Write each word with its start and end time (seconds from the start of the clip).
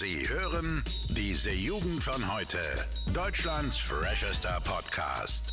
Sie 0.00 0.26
hören 0.26 0.82
diese 1.10 1.50
Jugend 1.50 2.02
von 2.02 2.34
heute. 2.34 2.56
Deutschlands 3.12 3.76
freshester 3.76 4.58
Podcast. 4.64 5.52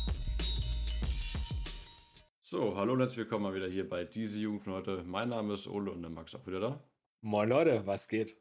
So, 2.40 2.74
hallo 2.74 2.94
und 2.94 3.00
herzlich 3.00 3.18
willkommen 3.18 3.42
mal 3.42 3.54
wieder 3.54 3.68
hier 3.68 3.86
bei 3.86 4.04
diese 4.04 4.40
Jugend 4.40 4.64
von 4.64 4.72
heute. 4.72 5.04
Mein 5.04 5.28
Name 5.28 5.52
ist 5.52 5.66
Ole 5.66 5.90
und 5.90 6.00
der 6.00 6.10
Max 6.10 6.34
auch 6.34 6.46
wieder 6.46 6.60
da. 6.60 6.82
Moin 7.20 7.50
Leute, 7.50 7.86
was 7.86 8.08
geht? 8.08 8.40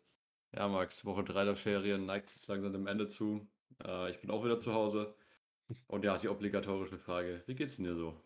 Ja, 0.55 0.69
Max, 0.69 1.03
Woche 1.03 1.25
3 1.25 1.43
der 1.43 1.57
Ferien 1.57 2.05
neigt 2.05 2.29
sich 2.29 2.47
langsam 2.47 2.71
dem 2.71 2.87
Ende 2.87 3.07
zu. 3.07 3.45
Äh, 3.83 4.11
ich 4.11 4.21
bin 4.21 4.31
auch 4.31 4.45
wieder 4.45 4.59
zu 4.59 4.73
Hause. 4.73 5.13
Und 5.87 6.05
ja, 6.05 6.17
die 6.17 6.29
obligatorische 6.29 6.99
Frage: 6.99 7.43
Wie 7.47 7.55
geht's 7.55 7.75
denn 7.75 7.83
dir 7.83 7.95
so? 7.95 8.17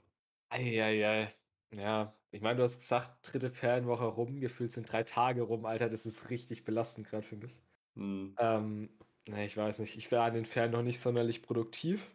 Eieiei. 0.49 1.33
Ja, 1.71 2.13
ich 2.29 2.41
meine, 2.41 2.57
du 2.57 2.63
hast 2.63 2.77
gesagt, 2.77 3.09
dritte 3.23 3.49
Ferienwoche 3.49 4.05
rum, 4.05 4.39
gefühlt 4.39 4.71
sind 4.71 4.91
drei 4.91 5.01
Tage 5.01 5.41
rum, 5.41 5.65
Alter, 5.65 5.89
das 5.89 6.05
ist 6.05 6.29
richtig 6.29 6.63
belastend 6.63 7.07
gerade 7.07 7.23
für 7.23 7.37
mich. 7.37 7.57
Hm. 7.95 8.35
Ähm, 8.39 8.89
ne, 9.27 9.45
ich 9.45 9.57
weiß 9.57 9.79
nicht, 9.79 9.97
ich 9.97 10.11
wäre 10.11 10.23
an 10.23 10.33
den 10.33 10.45
Ferien 10.45 10.71
noch 10.71 10.83
nicht 10.83 10.99
sonderlich 10.99 11.41
produktiv. 11.41 12.11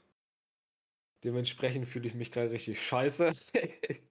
Dementsprechend 1.25 1.87
fühle 1.87 2.09
ich 2.09 2.15
mich 2.15 2.33
gerade 2.33 2.51
richtig 2.51 2.81
scheiße. 2.85 3.33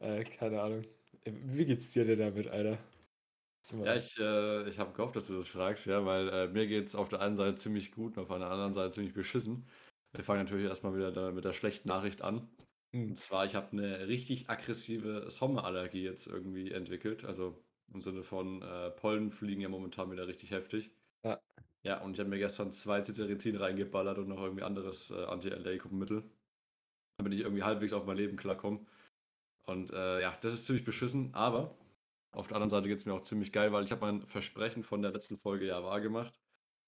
äh, 0.00 0.24
keine 0.24 0.62
Ahnung. 0.62 0.84
Wie 1.24 1.64
geht's 1.64 1.92
dir 1.92 2.04
denn 2.04 2.20
damit, 2.20 2.48
Alter? 2.48 2.78
Ja, 3.72 3.96
ich, 3.96 4.16
äh, 4.18 4.68
ich 4.68 4.78
habe 4.78 4.92
gehofft, 4.92 5.16
dass 5.16 5.26
du 5.26 5.34
das 5.34 5.48
fragst, 5.48 5.86
ja, 5.86 6.06
weil 6.06 6.28
äh, 6.28 6.48
mir 6.48 6.68
geht's 6.68 6.94
auf 6.94 7.08
der 7.08 7.20
einen 7.20 7.34
Seite 7.34 7.56
ziemlich 7.56 7.90
gut 7.90 8.16
und 8.16 8.22
auf 8.22 8.28
der 8.28 8.48
anderen 8.48 8.72
Seite 8.72 8.90
ziemlich 8.90 9.12
beschissen. 9.12 9.66
Wir 10.12 10.22
fangen 10.22 10.44
natürlich 10.44 10.66
erstmal 10.66 10.94
wieder 10.96 11.10
da 11.10 11.32
mit 11.32 11.44
der 11.44 11.52
schlechten 11.52 11.88
Nachricht 11.88 12.22
an. 12.22 12.48
Hm. 12.94 13.08
Und 13.08 13.16
zwar, 13.16 13.44
ich 13.44 13.56
habe 13.56 13.72
eine 13.72 14.06
richtig 14.06 14.48
aggressive 14.48 15.30
Sommerallergie 15.30 16.04
jetzt 16.04 16.28
irgendwie 16.28 16.70
entwickelt. 16.70 17.24
Also 17.24 17.60
im 17.92 18.00
Sinne 18.00 18.22
von 18.22 18.62
äh, 18.62 18.90
Pollen 18.90 19.30
fliegen 19.30 19.60
ja 19.60 19.68
momentan 19.68 20.10
wieder 20.10 20.26
richtig 20.26 20.50
heftig. 20.50 20.90
Ja. 21.24 21.40
Ja, 21.82 22.02
und 22.02 22.14
ich 22.14 22.20
habe 22.20 22.30
mir 22.30 22.38
gestern 22.38 22.72
zwei 22.72 23.00
Cetirizin 23.02 23.56
reingeballert 23.56 24.18
und 24.18 24.28
noch 24.28 24.42
irgendwie 24.42 24.64
anderes 24.64 25.10
äh, 25.10 25.24
Anti-Allergikum-Mittel, 25.24 26.24
damit 27.18 27.34
ich 27.34 27.40
irgendwie 27.40 27.62
halbwegs 27.62 27.92
auf 27.92 28.06
mein 28.06 28.16
Leben 28.16 28.36
klarkomme. 28.36 28.80
Und 29.66 29.92
äh, 29.92 30.20
ja, 30.20 30.36
das 30.40 30.54
ist 30.54 30.66
ziemlich 30.66 30.84
beschissen, 30.84 31.32
aber 31.34 31.76
auf 32.32 32.48
der 32.48 32.56
anderen 32.56 32.70
Seite 32.70 32.88
geht 32.88 32.98
es 32.98 33.06
mir 33.06 33.14
auch 33.14 33.22
ziemlich 33.22 33.52
geil, 33.52 33.72
weil 33.72 33.84
ich 33.84 33.92
habe 33.92 34.00
mein 34.00 34.26
Versprechen 34.26 34.82
von 34.82 35.02
der 35.02 35.12
letzten 35.12 35.36
Folge 35.36 35.66
ja 35.66 35.82
wahr 35.82 36.00
gemacht. 36.00 36.38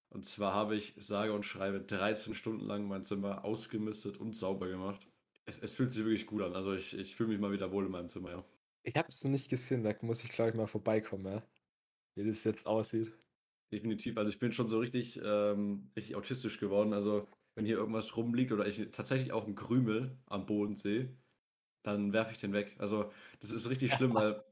Und 0.09 0.25
zwar 0.25 0.53
habe 0.53 0.75
ich, 0.75 0.93
sage 0.97 1.33
und 1.33 1.43
schreibe, 1.43 1.81
13 1.81 2.35
Stunden 2.35 2.65
lang 2.65 2.87
mein 2.87 3.03
Zimmer 3.03 3.45
ausgemistet 3.45 4.17
und 4.17 4.35
sauber 4.35 4.67
gemacht. 4.67 5.07
Es, 5.45 5.59
es 5.59 5.73
fühlt 5.73 5.91
sich 5.91 6.03
wirklich 6.03 6.27
gut 6.27 6.41
an. 6.41 6.55
Also 6.55 6.73
ich, 6.73 6.93
ich 6.95 7.15
fühle 7.15 7.29
mich 7.29 7.39
mal 7.39 7.51
wieder 7.51 7.71
wohl 7.71 7.85
in 7.85 7.91
meinem 7.91 8.09
Zimmer, 8.09 8.31
ja. 8.31 8.45
Ich 8.83 8.95
habe 8.97 9.07
es 9.09 9.23
noch 9.23 9.31
nicht 9.31 9.49
gesehen, 9.49 9.83
da 9.83 9.95
muss 10.01 10.23
ich, 10.25 10.31
glaube 10.31 10.49
ich, 10.51 10.55
mal 10.57 10.67
vorbeikommen, 10.67 11.25
ja. 11.25 11.49
Wie 12.15 12.25
das 12.27 12.43
jetzt 12.45 12.65
aussieht. 12.67 13.13
Definitiv. 13.71 14.17
Also 14.17 14.29
ich 14.31 14.39
bin 14.39 14.51
schon 14.51 14.67
so 14.67 14.79
richtig, 14.79 15.19
ähm, 15.23 15.91
richtig 15.95 16.15
autistisch 16.15 16.59
geworden. 16.59 16.93
Also 16.93 17.27
wenn 17.55 17.65
hier 17.65 17.77
irgendwas 17.77 18.15
rumliegt 18.17 18.51
oder 18.51 18.65
ich 18.67 18.89
tatsächlich 18.91 19.31
auch 19.31 19.45
einen 19.45 19.55
Krümel 19.55 20.17
am 20.25 20.45
Boden 20.47 20.75
sehe, 20.75 21.17
dann 21.83 22.13
werfe 22.13 22.31
ich 22.33 22.39
den 22.39 22.53
weg. 22.53 22.75
Also 22.79 23.11
das 23.41 23.51
ist 23.51 23.69
richtig 23.69 23.93
schlimm, 23.93 24.13
weil 24.15 24.43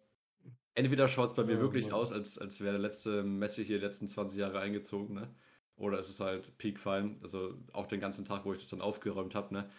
entweder 0.76 1.08
schaut 1.10 1.30
es 1.32 1.36
bei 1.36 1.46
mir 1.46 1.60
Oh, 1.60 1.62
wirklich 1.62 1.92
Mann. 1.92 1.94
aus, 1.94 2.12
als, 2.14 2.38
als 2.40 2.62
wäre 2.62 2.74
der 2.74 2.82
letzte 2.82 3.24
Messi 3.24 3.66
hier 3.66 3.80
die 3.80 3.86
letzten 3.86 4.08
20 4.08 4.40
Jahre 4.40 4.60
eingezogen, 4.62 5.16
ne? 5.16 5.36
Oder 5.76 6.00
es 6.00 6.10
ist 6.10 6.20
halt 6.22 6.58
peak 6.58 6.80
fein. 6.80 7.20
Also 7.24 7.64
auch 7.74 7.88
den 7.88 8.00
ganzen 8.02 8.26
Tag, 8.26 8.46
wo 8.46 8.54
ich 8.54 8.60
das 8.60 8.70
dann 8.70 8.82
aufgeräumt 8.82 9.36
habe, 9.36 9.54
ne? 9.54 9.72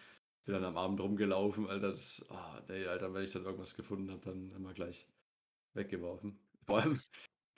Bin 0.48 0.54
dann 0.54 0.64
am 0.64 0.78
Abend 0.78 0.98
rumgelaufen, 1.00 1.66
Alter. 1.68 1.90
Das, 1.92 2.24
oh, 2.30 2.60
nee, 2.68 2.86
Alter, 2.86 3.12
wenn 3.12 3.22
ich 3.22 3.32
dann 3.32 3.44
irgendwas 3.44 3.74
gefunden 3.76 4.10
habe, 4.10 4.22
dann 4.22 4.50
immer 4.50 4.72
gleich 4.72 5.06
weggeworfen. 5.74 6.40
Vor 6.66 6.80
allem 6.80 6.94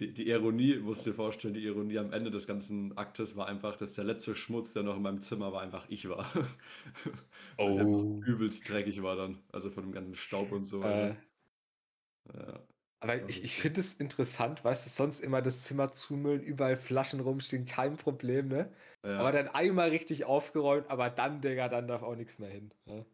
die, 0.01 0.13
die 0.15 0.29
Ironie, 0.29 0.79
musst 0.79 1.07
du 1.07 1.11
dir 1.11 1.17
vorstellen, 1.17 1.55
die 1.55 1.65
Ironie 1.65 1.99
am 1.99 2.13
Ende 2.13 2.31
des 2.33 2.47
ganzen 2.49 2.97
Aktes 2.99 3.37
war 3.37 3.47
einfach, 3.47 3.77
dass 3.77 3.95
der 3.95 4.05
letzte 4.05 4.35
Schmutz, 4.35 4.73
der 4.73 4.83
noch 4.83 4.97
in 4.97 5.03
meinem 5.03 5.21
Zimmer 5.21 5.53
war, 5.53 5.63
einfach 5.63 5.87
ich 5.91 6.09
war. 6.09 6.27
Weil 7.73 7.87
Oh. 7.87 8.25
übelst 8.27 8.69
dreckig 8.69 9.03
war 9.03 9.17
dann. 9.17 9.45
Also 9.53 9.71
von 9.71 9.85
dem 9.85 9.93
ganzen 9.93 10.17
Staub 10.17 10.53
und 10.53 10.65
so. 10.65 10.83
Äh, 10.85 11.15
ja. 12.35 12.70
Aber 13.01 13.15
Also 13.15 13.29
ich, 13.29 13.45
ich 13.45 13.57
finde 13.57 13.81
es 13.81 13.95
interessant, 13.95 14.65
weißt 14.65 14.87
du, 14.87 14.91
sonst 14.91 15.21
immer 15.21 15.43
das 15.43 15.65
Zimmer 15.65 15.93
zumüllen, 15.93 16.43
überall 16.43 16.77
Flaschen 16.77 17.21
rumstehen, 17.21 17.65
kein 17.67 17.97
Problem, 17.97 18.49
ne? 18.49 18.73
Ja. 19.03 19.11
Aber 19.17 19.33
dann 19.33 19.49
einmal 19.49 19.91
richtig 19.91 20.25
aufgeräumt, 20.25 20.89
aber 20.91 21.11
dann, 21.11 21.41
Digga, 21.43 21.69
dann 21.69 21.89
darf 21.89 22.03
auch 22.03 22.17
nichts 22.17 22.39
mehr 22.39 22.51
hin. 22.51 22.73
Ne? 22.87 23.07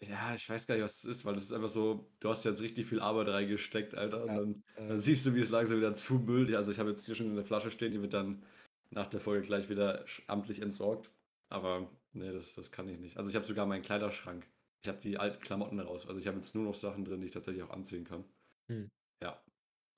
Ja, 0.00 0.34
ich 0.34 0.48
weiß 0.48 0.66
gar 0.66 0.74
nicht, 0.74 0.84
was 0.84 0.98
es 0.98 1.04
ist, 1.04 1.24
weil 1.24 1.34
das 1.34 1.44
ist 1.44 1.52
einfach 1.52 1.70
so, 1.70 2.14
du 2.20 2.28
hast 2.28 2.44
jetzt 2.44 2.60
richtig 2.60 2.86
viel 2.86 3.00
Arbeit 3.00 3.28
reingesteckt, 3.28 3.94
Alter, 3.94 4.24
und 4.24 4.34
Ja, 4.34 4.36
dann, 4.36 4.64
äh. 4.74 4.82
dann 4.88 5.00
siehst 5.00 5.24
du, 5.24 5.34
wie 5.34 5.40
es 5.40 5.48
langsam 5.48 5.78
wieder 5.78 5.94
zumüllt. 5.94 6.54
Also 6.54 6.70
ich 6.70 6.78
habe 6.78 6.90
jetzt 6.90 7.06
hier 7.06 7.14
schon 7.14 7.30
eine 7.30 7.44
Flasche 7.44 7.70
stehen, 7.70 7.92
die 7.92 8.02
wird 8.02 8.12
dann 8.12 8.44
nach 8.90 9.06
der 9.06 9.20
Folge 9.20 9.46
gleich 9.46 9.70
wieder 9.70 10.04
amtlich 10.26 10.60
entsorgt. 10.60 11.10
Aber 11.48 11.90
nee, 12.12 12.30
das, 12.30 12.54
das 12.54 12.70
kann 12.70 12.88
ich 12.90 12.98
nicht. 12.98 13.16
Also 13.16 13.30
ich 13.30 13.36
habe 13.36 13.46
sogar 13.46 13.64
meinen 13.66 13.82
Kleiderschrank. 13.82 14.46
Ich 14.82 14.88
habe 14.88 15.00
die 15.00 15.16
alten 15.18 15.40
Klamotten 15.42 15.80
raus. 15.80 16.06
Also 16.06 16.20
ich 16.20 16.26
habe 16.26 16.36
jetzt 16.36 16.54
nur 16.54 16.64
noch 16.64 16.74
Sachen 16.74 17.04
drin, 17.06 17.20
die 17.22 17.28
ich 17.28 17.32
tatsächlich 17.32 17.62
auch 17.62 17.70
anziehen 17.70 18.04
kann. 18.04 18.24
Hm. 18.68 18.86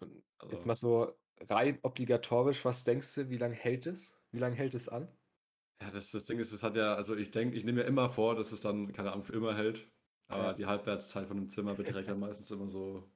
Und 0.01 0.25
Also, 0.39 0.57
Jetzt 0.57 0.67
mal 0.67 0.77
so 0.77 1.19
rein 1.41 1.79
obligatorisch, 1.83 2.65
was 2.65 2.85
denkst 2.85 3.15
du, 3.15 3.31
wie 3.31 3.39
lange 3.39 3.55
hält 3.55 3.87
es? 3.87 4.19
Wie 4.31 4.39
lange 4.39 4.57
hält 4.57 4.75
es 4.75 4.89
an? 4.89 5.17
ja, 5.81 5.91
das, 5.91 6.11
das 6.11 6.27
Ding 6.27 6.39
ist, 6.39 6.53
es 6.53 6.63
hat 6.63 6.77
ja, 6.77 6.95
also 6.95 7.17
ich 7.17 7.31
denke, 7.31 7.57
ich 7.57 7.65
nehme 7.65 7.81
mir 7.83 7.87
immer 7.87 8.11
vor, 8.11 8.35
dass 8.35 8.53
es 8.53 8.61
dann, 8.63 8.93
keine 8.93 9.13
Ahnung, 9.13 9.25
für 9.25 9.33
immer 9.35 9.55
hält. 9.57 9.93
Aber 10.29 10.53
Ja. 10.53 10.55
die 10.55 10.67
Halbwertszeit 10.67 11.29
von 11.29 11.37
einem 11.39 11.49
Zimmer 11.49 11.75
beträgt 11.75 12.09
ja 12.09 12.15
meistens 12.17 12.51
immer 12.51 12.69
so, 12.69 13.11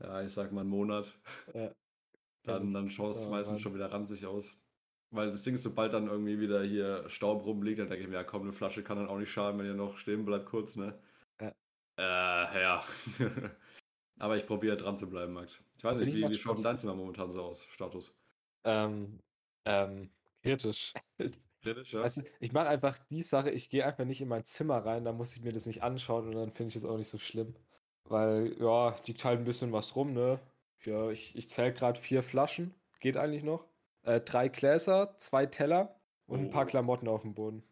ja, 0.00 0.22
ich 0.24 0.32
sag 0.32 0.52
mal 0.52 0.62
einen 0.62 0.70
Monat. 0.70 1.20
Ja. 1.54 1.74
dann, 2.44 2.72
dann 2.72 2.90
schaut 2.90 3.14
es 3.14 3.26
meistens 3.26 3.54
Mann. 3.54 3.60
schon 3.60 3.74
wieder 3.74 3.92
ranzig 3.92 4.26
aus. 4.26 4.60
Weil 5.10 5.30
das 5.32 5.42
Ding 5.42 5.54
ist, 5.54 5.64
sobald 5.64 5.92
dann 5.92 6.06
irgendwie 6.08 6.38
wieder 6.40 6.62
hier 6.62 7.08
Staub 7.10 7.44
rumliegt, 7.44 7.80
dann 7.80 7.88
denke 7.88 8.04
ich 8.04 8.08
mir, 8.08 8.14
ja 8.16 8.24
komm, 8.24 8.42
eine 8.42 8.52
Flasche 8.52 8.84
kann 8.84 8.96
dann 8.98 9.08
auch 9.08 9.18
nicht 9.18 9.32
schaden, 9.32 9.58
wenn 9.58 9.66
ihr 9.66 9.74
noch 9.74 9.96
stehen 9.98 10.24
bleibt 10.24 10.46
kurz, 10.46 10.76
ne? 10.76 11.00
Ja. 11.40 11.54
Äh, 11.98 12.02
ja. 12.62 12.84
Aber 14.20 14.36
ich 14.36 14.46
probiere 14.46 14.76
dran 14.76 14.96
zu 14.96 15.08
bleiben, 15.10 15.32
Max. 15.32 15.64
Ich 15.76 15.82
weiß 15.84 15.98
Bin 15.98 16.06
nicht, 16.06 16.14
ich 16.14 16.14
wie, 16.14 16.28
wie 16.30 16.38
schaut 16.38 16.58
denn 16.58 16.64
dein 16.64 16.78
Zimmer 16.78 16.94
momentan 16.94 17.32
so 17.32 17.42
aus? 17.42 17.64
Status? 17.64 18.16
Ähm, 18.64 19.22
ähm, 19.64 20.14
kritisch. 20.42 20.94
Kritisch, 21.62 21.92
ja? 21.94 22.02
Weißt 22.02 22.18
du, 22.18 22.22
ich 22.40 22.52
mache 22.52 22.68
einfach 22.68 22.98
die 22.98 23.22
Sache, 23.22 23.50
ich 23.50 23.68
gehe 23.70 23.84
einfach 23.86 24.04
nicht 24.06 24.20
in 24.22 24.28
mein 24.28 24.44
Zimmer 24.44 24.78
rein, 24.84 25.04
da 25.04 25.12
muss 25.12 25.36
ich 25.36 25.42
mir 25.42 25.52
das 25.52 25.66
nicht 25.66 25.82
anschauen 25.82 26.28
und 26.28 26.34
dann 26.34 26.52
finde 26.52 26.68
ich 26.68 26.74
das 26.74 26.84
auch 26.86 26.96
nicht 26.96 27.08
so 27.08 27.18
schlimm. 27.18 27.56
Weil, 28.04 28.56
ja, 28.58 28.96
liegt 29.06 29.24
halt 29.24 29.38
ein 29.40 29.44
bisschen 29.44 29.72
was 29.72 29.96
rum, 29.96 30.12
ne? 30.14 30.40
Ja, 30.84 31.10
ich, 31.10 31.36
ich 31.36 31.48
zähle 31.50 31.72
gerade 31.74 32.00
vier 32.00 32.22
Flaschen, 32.22 32.74
geht 33.00 33.16
eigentlich 33.18 33.42
noch. 33.44 33.68
Äh, 34.02 34.20
drei 34.22 34.48
Gläser, 34.48 35.16
zwei 35.18 35.46
Teller 35.46 36.00
und 36.26 36.40
ein 36.40 36.50
paar 36.50 36.64
Oh. 36.64 36.66
Klamotten 36.66 37.08
auf 37.08 37.22
dem 37.22 37.34
Boden. 37.34 37.64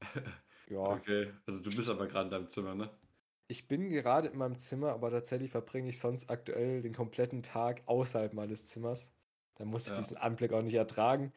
Ja, 0.66 1.02
Okay, 1.04 1.32
also 1.46 1.60
du 1.62 1.74
bist 1.74 1.88
aber 1.88 2.06
gerade 2.08 2.26
in 2.26 2.30
deinem 2.30 2.48
Zimmer, 2.48 2.74
ne? 2.74 2.90
Ich 3.48 3.68
bin 3.68 3.90
gerade 3.90 4.28
in 4.28 4.38
meinem 4.38 4.58
Zimmer, 4.58 4.92
aber 4.92 5.10
tatsächlich 5.10 5.50
verbringe 5.50 5.88
ich 5.90 5.98
sonst 5.98 6.30
aktuell 6.30 6.82
den 6.82 6.94
kompletten 6.94 7.42
Tag 7.42 7.82
außerhalb 7.86 8.32
meines 8.34 8.66
Zimmers. 8.68 9.14
Da 9.56 9.64
muss 9.64 9.86
ich 9.86 9.92
Ja. 9.92 9.92
diesen 9.92 10.16
Anblick 10.16 10.52
auch 10.52 10.62
nicht 10.62 10.74
ertragen. 10.74 11.32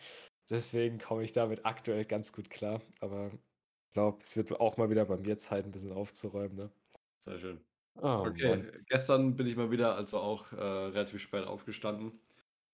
Deswegen 0.49 0.99
komme 0.99 1.23
ich 1.23 1.31
damit 1.33 1.65
aktuell 1.65 2.05
ganz 2.05 2.31
gut 2.33 2.49
klar. 2.49 2.81
Aber 3.01 3.31
ich 3.33 3.93
glaube, 3.93 4.19
es 4.23 4.37
wird 4.37 4.51
auch 4.53 4.77
mal 4.77 4.89
wieder 4.89 5.05
bei 5.05 5.17
mir 5.17 5.37
Zeit, 5.39 5.65
ein 5.65 5.71
bisschen 5.71 5.91
aufzuräumen. 5.93 6.55
Ne? 6.57 6.71
Sehr 7.19 7.39
schön. 7.39 7.65
Oh, 7.95 8.31
Okay, 8.31 8.41
Mann. 8.41 8.71
gestern 8.89 9.35
bin 9.35 9.47
ich 9.47 9.55
mal 9.57 9.71
wieder, 9.71 9.95
also 9.95 10.19
auch 10.19 10.51
äh, 10.53 10.55
relativ 10.57 11.21
spät 11.21 11.45
aufgestanden. 11.45 12.21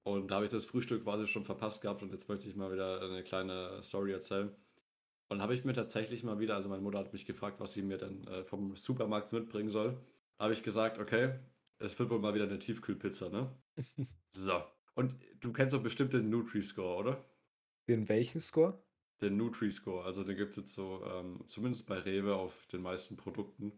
Und 0.04 0.30
da 0.32 0.36
habe 0.38 0.46
ich 0.46 0.52
das 0.52 0.66
Frühstück 0.66 1.04
quasi 1.04 1.28
schon 1.28 1.46
verpasst 1.46 1.82
gehabt 1.82 2.04
und 2.04 2.12
jetzt 2.12 2.30
möchte 2.30 2.48
ich 2.50 2.56
mal 2.56 2.72
wieder 2.74 3.02
eine 3.02 3.24
kleine 3.24 3.84
Story 3.84 4.14
erzählen. 4.14 4.56
Und 5.32 5.42
habe 5.42 5.56
ich 5.56 5.64
mir 5.64 5.72
tatsächlich 5.72 6.26
mal 6.26 6.40
wieder, 6.40 6.56
also 6.56 6.68
meine 6.68 6.82
Mutter 6.82 7.00
hat 7.00 7.14
mich 7.14 7.26
gefragt, 7.26 7.62
was 7.62 7.72
sie 7.72 7.84
mir 7.84 7.98
denn 7.98 8.28
äh, 8.28 8.44
vom 8.44 8.76
Supermarkt 8.76 9.32
mitbringen 9.32 9.70
soll. 9.70 9.98
Habe 10.38 10.52
ich 10.52 10.62
gesagt, 10.62 11.00
okay, 11.00 11.40
es 11.80 11.98
wird 11.98 12.10
wohl 12.10 12.20
mal 12.20 12.34
wieder 12.34 12.44
eine 12.44 12.60
Tiefkühlpizza, 12.60 13.30
ne? 13.30 13.50
so. 14.30 14.62
Und 14.94 15.16
du 15.40 15.54
kennst 15.54 15.74
doch 15.74 15.82
bestimmt 15.82 16.12
den 16.12 16.30
Nutri-Score, 16.30 16.98
oder? 16.98 17.26
Den 17.88 18.10
welchen 18.10 18.42
Score? 18.42 18.84
Den 19.22 19.38
Nutri-Score, 19.38 20.04
also 20.04 20.26
den 20.26 20.36
gibt 20.36 20.50
es 20.50 20.58
jetzt 20.58 20.74
so, 20.74 21.02
ähm, 21.06 21.42
zumindest 21.48 21.88
bei 21.88 22.00
Rewe 22.00 22.36
auf 22.36 22.68
den 22.68 22.82
meisten 22.82 23.16
Produkten. 23.16 23.72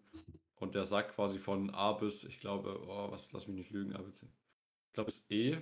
Und 0.55 0.73
der 0.73 0.85
sagt 0.85 1.13
quasi 1.13 1.37
von 1.37 1.69
A 1.69 1.91
bis, 1.91 2.23
ich 2.23 2.39
glaube, 2.39 2.81
oh, 2.87 3.11
was, 3.11 3.31
lass 3.31 3.47
mich 3.47 3.57
nicht 3.57 3.69
lügen, 3.69 3.93
A 3.93 4.01
bis, 4.01 4.23
ich 4.23 4.93
glaube, 4.93 5.09
es 5.09 5.17
ist 5.17 5.31
E, 5.31 5.61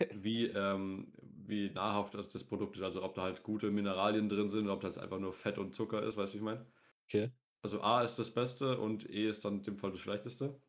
wie, 0.14 0.46
ähm, 0.46 1.12
wie 1.48 1.70
nahrhaft 1.70 2.14
das, 2.14 2.28
das 2.28 2.44
Produkt 2.44 2.76
ist. 2.76 2.82
Also 2.82 3.02
ob 3.02 3.14
da 3.14 3.22
halt 3.22 3.42
gute 3.42 3.70
Mineralien 3.70 4.28
drin 4.28 4.50
sind 4.50 4.64
oder 4.64 4.74
ob 4.74 4.80
das 4.82 4.98
einfach 4.98 5.18
nur 5.18 5.32
Fett 5.32 5.58
und 5.58 5.74
Zucker 5.74 6.02
ist, 6.02 6.16
weißt 6.16 6.32
du, 6.32 6.34
wie 6.34 6.38
ich 6.38 6.44
meine? 6.44 6.66
Okay. 7.08 7.30
Also 7.62 7.82
A 7.82 8.02
ist 8.02 8.16
das 8.18 8.32
Beste 8.32 8.78
und 8.78 9.08
E 9.10 9.28
ist 9.28 9.44
dann 9.44 9.58
in 9.58 9.62
dem 9.64 9.78
Fall 9.78 9.90
das 9.92 10.00
Schlechteste. 10.00 10.60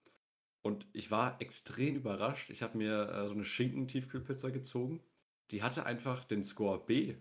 Und 0.64 0.88
ich 0.94 1.12
war 1.12 1.42
extrem 1.42 1.96
überrascht. 1.96 2.50
Ich 2.52 2.64
habe 2.64 2.78
mir 2.78 3.10
äh, 3.10 3.28
so 3.28 3.34
eine 3.36 3.46
Schinken-Tiefkühlpizza 3.46 4.50
gezogen. 4.52 5.04
Die 5.52 5.64
hatte 5.64 5.86
einfach 5.86 6.26
den 6.26 6.44
Score 6.44 6.86
B. 6.86 7.18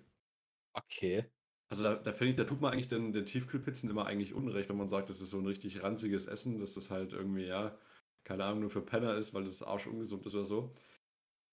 Okay. 0.74 1.30
Also 1.68 1.82
da, 1.82 1.96
da 1.96 2.12
finde 2.12 2.30
ich, 2.32 2.36
da 2.36 2.44
tut 2.44 2.60
man 2.60 2.72
eigentlich 2.72 2.88
den, 2.88 3.12
den 3.12 3.26
Tiefkühlpizzen 3.26 3.90
immer 3.90 4.06
eigentlich 4.06 4.34
Unrecht, 4.34 4.68
wenn 4.68 4.76
man 4.76 4.88
sagt, 4.88 5.10
das 5.10 5.20
ist 5.20 5.30
so 5.30 5.38
ein 5.38 5.46
richtig 5.46 5.82
ranziges 5.82 6.26
Essen, 6.26 6.60
dass 6.60 6.74
das 6.74 6.90
halt 6.90 7.12
irgendwie, 7.12 7.46
ja, 7.46 7.76
keine 8.24 8.44
Ahnung, 8.44 8.60
nur 8.60 8.70
für 8.70 8.82
Penner 8.82 9.16
ist, 9.16 9.34
weil 9.34 9.44
das 9.44 9.62
arschungesund 9.62 10.24
ist 10.26 10.34
oder 10.34 10.44
so. 10.44 10.74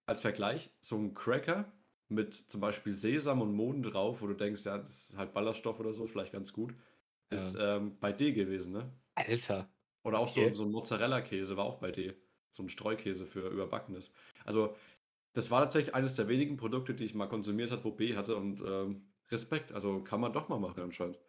als 0.08 0.22
Vergleich, 0.22 0.72
so 0.82 0.98
ein 0.98 1.14
Cracker 1.14 1.72
mit 2.10 2.34
zum 2.34 2.62
Beispiel 2.62 2.92
Sesam 2.94 3.42
und 3.42 3.54
Mohn 3.56 3.84
drauf, 3.84 4.22
wo 4.22 4.28
du 4.28 4.34
denkst, 4.36 4.66
ja, 4.66 4.78
das 4.78 5.10
ist 5.12 5.18
halt 5.18 5.34
Ballaststoff 5.34 5.80
oder 5.80 5.94
so, 5.94 6.08
vielleicht 6.08 6.34
ganz 6.34 6.54
gut, 6.54 6.76
ist 7.30 7.56
ähm, 7.60 8.00
bei 8.00 8.12
D 8.14 8.34
gewesen, 8.34 8.74
ne? 8.74 8.94
Alter. 9.18 9.70
Oder 10.04 10.20
auch 10.20 10.28
Okay. 10.30 10.30
so, 10.30 10.54
so 10.54 10.64
ein 10.64 10.72
Mozzarella-Käse 10.72 11.56
war 11.58 11.66
auch 11.66 11.80
bei 11.80 11.92
D. 11.92 12.22
So 12.52 12.64
ein 12.64 12.70
Streukäse 12.70 13.26
für 13.26 13.48
Überbackenes. 13.50 14.14
Also, 14.46 14.76
das 15.34 15.52
war 15.52 15.62
tatsächlich 15.62 15.96
eines 15.96 16.16
der 16.16 16.28
wenigen 16.30 16.58
Produkte, 16.58 16.96
die 16.96 17.06
ich 17.06 17.16
mal 17.16 17.28
konsumiert 17.30 17.72
habe, 17.72 17.84
wo 17.86 17.92
B 17.94 18.16
hatte 18.18 18.36
und 18.38 18.62
ähm, 18.62 19.14
Respekt. 19.32 19.72
Also 19.74 20.04
kann 20.04 20.22
man 20.22 20.34
doch 20.34 20.50
mal 20.50 20.60
machen 20.60 20.84
anscheinend. 20.84 21.20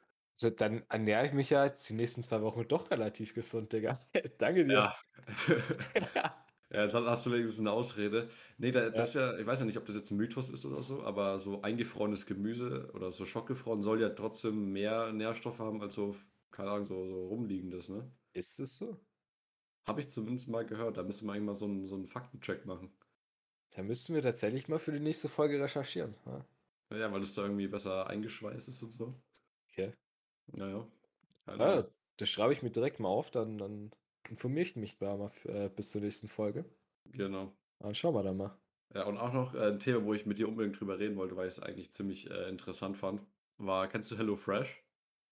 Also 0.41 0.51
dann 0.55 0.85
ernähre 0.89 1.27
ich 1.27 1.33
mich 1.33 1.51
ja 1.51 1.65
jetzt 1.65 1.89
die 1.89 1.95
nächsten 1.95 2.23
zwei 2.23 2.43
Wochen 2.43 2.67
doch 2.69 2.91
relativ 2.91 3.35
gesund, 3.35 3.73
Digga. 3.73 3.99
Danke 4.39 4.65
dir. 4.65 4.85
Ja. 4.85 4.97
ja, 6.75 6.83
jetzt 6.85 6.95
hast 6.95 7.27
du 7.27 7.33
wenigstens 7.33 7.61
eine 7.61 7.71
Ausrede. 7.73 8.31
Nee, 8.59 8.73
da, 8.73 8.91
das 8.91 9.11
ist 9.11 9.15
ja, 9.15 9.39
ich 9.39 9.47
weiß 9.47 9.61
ja 9.61 9.67
nicht, 9.67 9.79
ob 9.79 9.87
das 9.87 9.97
jetzt 9.97 10.11
ein 10.11 10.17
Mythos 10.17 10.51
ist 10.51 10.65
oder 10.67 10.83
so, 10.83 11.03
aber 11.05 11.39
so 11.39 11.63
eingefrorenes 11.63 12.27
Gemüse 12.27 12.91
oder 12.95 13.13
so 13.13 13.27
schockgefroren 13.27 13.83
soll 13.83 14.01
ja 14.01 14.11
trotzdem 14.11 14.73
mehr 14.73 15.13
Nährstoffe 15.13 15.59
haben 15.61 15.81
als 15.83 15.95
so, 15.95 16.17
keine 16.51 16.71
Ahnung, 16.71 16.87
so, 16.87 17.07
so 17.07 17.29
rumliegendes, 17.29 17.89
ne? 17.89 18.11
Ist 18.33 18.61
es 18.61 18.77
so? 18.77 19.01
Habe 19.87 20.03
ich 20.03 20.11
zumindest 20.11 20.49
mal 20.51 20.67
gehört. 20.67 20.99
Da 20.99 21.03
müsste 21.03 21.25
man 21.25 21.37
eigentlich 21.37 21.47
mal 21.47 21.55
so 21.55 21.65
einen, 21.65 21.87
so 21.87 21.95
einen 21.95 22.07
Faktencheck 22.07 22.67
machen. 22.67 22.99
Da 23.73 23.83
müssten 23.83 24.15
wir 24.15 24.23
tatsächlich 24.23 24.69
mal 24.69 24.79
für 24.79 24.93
die 24.93 25.01
nächste 25.01 25.29
Folge 25.29 25.61
recherchieren. 25.61 26.17
Ja, 26.25 26.47
Ja, 26.91 27.13
weil 27.13 27.21
es 27.23 27.35
da 27.35 27.43
irgendwie 27.43 27.69
besser 27.69 28.07
eingeschweißt 28.07 28.69
ist 28.69 28.83
und 28.83 28.91
so. 28.91 29.23
okay. 29.73 29.95
Naja. 30.47 30.89
Ah, 31.47 31.85
das 32.17 32.29
schreibe 32.29 32.53
ich 32.53 32.63
mir 32.63 32.71
direkt 32.71 33.01
mal 33.01 33.09
auf, 33.09 33.31
dann, 33.31 33.59
dann 33.59 33.91
informiere 34.31 34.63
ich 34.63 34.77
mich 34.77 34.99
da 34.99 35.17
mal 35.17 35.33
äh, 35.45 35.69
bis 35.71 35.91
zur 35.91 36.01
nächsten 36.01 36.29
Folge. 36.29 36.65
Genau. 37.07 37.57
Dann 37.79 37.95
schauen 37.95 38.15
wir 38.17 38.25
da 38.25 38.33
mal. 38.33 38.59
Ja, 38.95 39.05
und 39.07 39.19
auch 39.19 39.33
noch 39.35 39.55
äh, 39.55 39.67
ein 39.73 39.79
Thema, 39.81 40.05
wo 40.07 40.15
ich 40.15 40.25
mit 40.27 40.39
dir 40.39 40.49
unbedingt 40.49 40.79
drüber 40.81 40.99
reden 40.99 41.17
wollte, 41.17 41.37
weil 41.37 41.49
ich 41.49 41.55
es 41.55 41.61
eigentlich 41.61 41.93
ziemlich 41.93 42.31
äh, 42.31 42.49
interessant 42.49 42.97
fand, 42.97 43.27
war, 43.59 43.89
kennst 43.89 44.11
du 44.11 44.17
HelloFresh? 44.17 44.83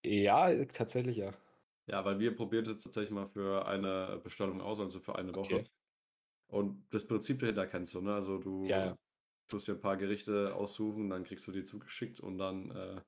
Ja, 0.04 0.48
äh, 0.50 0.66
tatsächlich 0.68 1.16
ja. 1.16 1.34
Ja, 1.88 2.04
weil 2.04 2.18
wir 2.20 2.34
probieren 2.36 2.66
es 2.66 2.82
tatsächlich 2.82 3.10
mal 3.10 3.26
für 3.28 3.66
eine 3.66 4.20
Bestellung 4.22 4.60
aus, 4.60 4.78
also 4.80 5.00
für 5.00 5.16
eine 5.16 5.34
Woche. 5.34 5.64
Okay. 5.64 5.70
Und 6.48 6.86
das 6.94 7.06
Prinzip 7.06 7.40
dahinter 7.40 7.66
kennst 7.68 7.94
du, 7.94 8.02
ne? 8.02 8.14
Also 8.14 8.38
du 8.38 8.76
Ja, 8.76 8.78
ja. 8.86 8.96
tust 9.48 9.68
dir 9.68 9.74
ein 9.74 9.80
paar 9.80 9.96
Gerichte 9.98 10.54
aussuchen, 10.54 11.10
dann 11.10 11.24
kriegst 11.24 11.46
du 11.48 11.52
die 11.52 11.64
zugeschickt 11.64 12.20
und 12.20 12.38
dann 12.38 12.70
äh, 12.72 13.02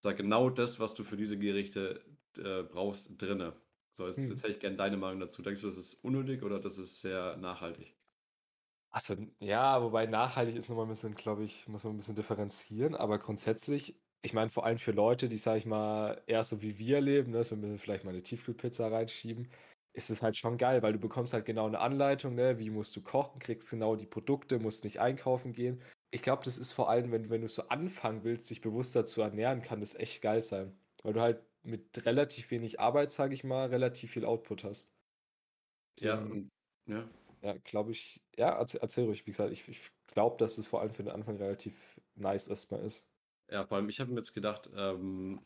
sag 0.00 0.18
genau 0.18 0.50
das, 0.50 0.80
was 0.80 0.94
du 0.94 1.04
für 1.04 1.16
diese 1.18 1.38
Gerichte 1.38 2.04
äh, 2.38 2.64
brauchst, 2.64 3.10
drinne. 3.22 3.62
So, 3.96 4.06
jetzt, 4.06 4.28
Hm. 4.28 4.28
jetzt 4.28 4.42
hätte 4.42 4.52
ich 4.52 4.60
gerne 4.60 4.76
deine 4.76 4.96
Meinung 4.96 5.20
dazu. 5.20 5.42
Denkst 5.42 5.60
du, 5.62 5.66
das 5.68 5.76
ist 5.76 5.94
unnötig 6.04 6.42
oder 6.42 6.60
das 6.60 6.78
ist 6.78 7.00
sehr 7.00 7.36
nachhaltig? 7.36 7.96
Achso, 8.90 9.14
ja, 9.40 9.82
wobei 9.82 10.06
nachhaltig 10.06 10.56
ist 10.56 10.68
nochmal 10.70 10.86
ein 10.86 10.88
bisschen, 10.88 11.14
glaube 11.14 11.44
ich, 11.44 11.68
muss 11.68 11.84
man 11.84 11.94
ein 11.94 11.96
bisschen 11.98 12.14
differenzieren, 12.14 12.94
aber 12.94 13.18
grundsätzlich, 13.18 14.00
ich 14.22 14.32
meine, 14.32 14.48
vor 14.50 14.64
allem 14.64 14.78
für 14.78 14.92
Leute, 14.92 15.28
die, 15.28 15.36
sag 15.38 15.56
ich 15.58 15.66
mal, 15.66 16.22
eher 16.26 16.44
so 16.44 16.62
wie 16.62 16.78
wir 16.78 17.00
leben, 17.00 17.32
ne, 17.32 17.44
so 17.44 17.54
ein 17.56 17.60
bisschen 17.60 17.78
vielleicht 17.78 18.04
mal 18.04 18.10
eine 18.10 18.22
Tiefkühlpizza 18.22 18.88
reinschieben, 18.88 19.50
ist 19.92 20.08
es 20.10 20.22
halt 20.22 20.36
schon 20.36 20.56
geil, 20.56 20.82
weil 20.82 20.92
du 20.94 20.98
bekommst 20.98 21.34
halt 21.34 21.44
genau 21.44 21.66
eine 21.66 21.80
Anleitung, 21.80 22.34
ne, 22.34 22.58
wie 22.58 22.70
musst 22.70 22.96
du 22.96 23.02
kochen, 23.02 23.38
kriegst 23.38 23.70
genau 23.70 23.96
die 23.96 24.06
Produkte, 24.06 24.58
musst 24.58 24.84
nicht 24.84 25.00
einkaufen 25.00 25.52
gehen. 25.52 25.82
Ich 26.10 26.22
glaube, 26.22 26.44
das 26.44 26.56
ist 26.56 26.72
vor 26.72 26.88
allem, 26.88 27.12
wenn, 27.12 27.28
wenn 27.28 27.42
du 27.42 27.48
so 27.48 27.68
anfangen 27.68 28.24
willst, 28.24 28.48
dich 28.48 28.60
bewusster 28.62 29.04
zu 29.04 29.20
ernähren, 29.20 29.60
kann 29.62 29.80
das 29.80 29.94
echt 29.94 30.22
geil 30.22 30.42
sein, 30.42 30.78
weil 31.02 31.12
du 31.12 31.20
halt 31.20 31.42
mit 31.66 32.06
relativ 32.06 32.50
wenig 32.50 32.80
Arbeit, 32.80 33.12
sage 33.12 33.34
ich 33.34 33.44
mal, 33.44 33.68
relativ 33.68 34.12
viel 34.12 34.24
Output 34.24 34.64
hast. 34.64 34.94
Ja, 36.00 36.30
und, 36.30 36.50
ja. 36.86 37.08
ja, 37.42 37.56
glaube 37.58 37.92
ich. 37.92 38.24
Ja, 38.36 38.50
erzähl, 38.58 38.80
erzähl 38.82 39.04
ruhig. 39.06 39.26
Wie 39.26 39.30
gesagt, 39.32 39.52
ich, 39.52 39.68
ich 39.68 39.90
glaube, 40.06 40.36
dass 40.38 40.58
es 40.58 40.68
vor 40.68 40.80
allem 40.80 40.94
für 40.94 41.04
den 41.04 41.12
Anfang 41.12 41.36
relativ 41.36 42.00
nice 42.14 42.48
erstmal 42.48 42.82
ist. 42.84 43.10
Ja, 43.50 43.64
vor 43.66 43.76
allem, 43.78 43.88
ich 43.88 44.00
habe 44.00 44.10
mir 44.10 44.18
jetzt 44.18 44.34
gedacht, 44.34 44.68
ähm, 44.74 45.40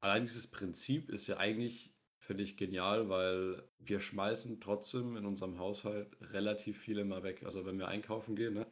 allein 0.00 0.24
dieses 0.24 0.50
Prinzip 0.50 1.08
ist 1.10 1.26
ja 1.28 1.36
eigentlich, 1.38 1.94
finde 2.18 2.42
ich, 2.42 2.56
genial, 2.56 3.08
weil 3.08 3.68
wir 3.78 4.00
schmeißen 4.00 4.60
trotzdem 4.60 5.16
in 5.16 5.24
unserem 5.26 5.58
Haushalt 5.58 6.16
relativ 6.20 6.78
viel 6.80 6.98
immer 6.98 7.22
weg. 7.22 7.44
Also 7.44 7.64
wenn 7.64 7.78
wir 7.78 7.88
einkaufen 7.88 8.34
gehen, 8.36 8.54
ne, 8.54 8.66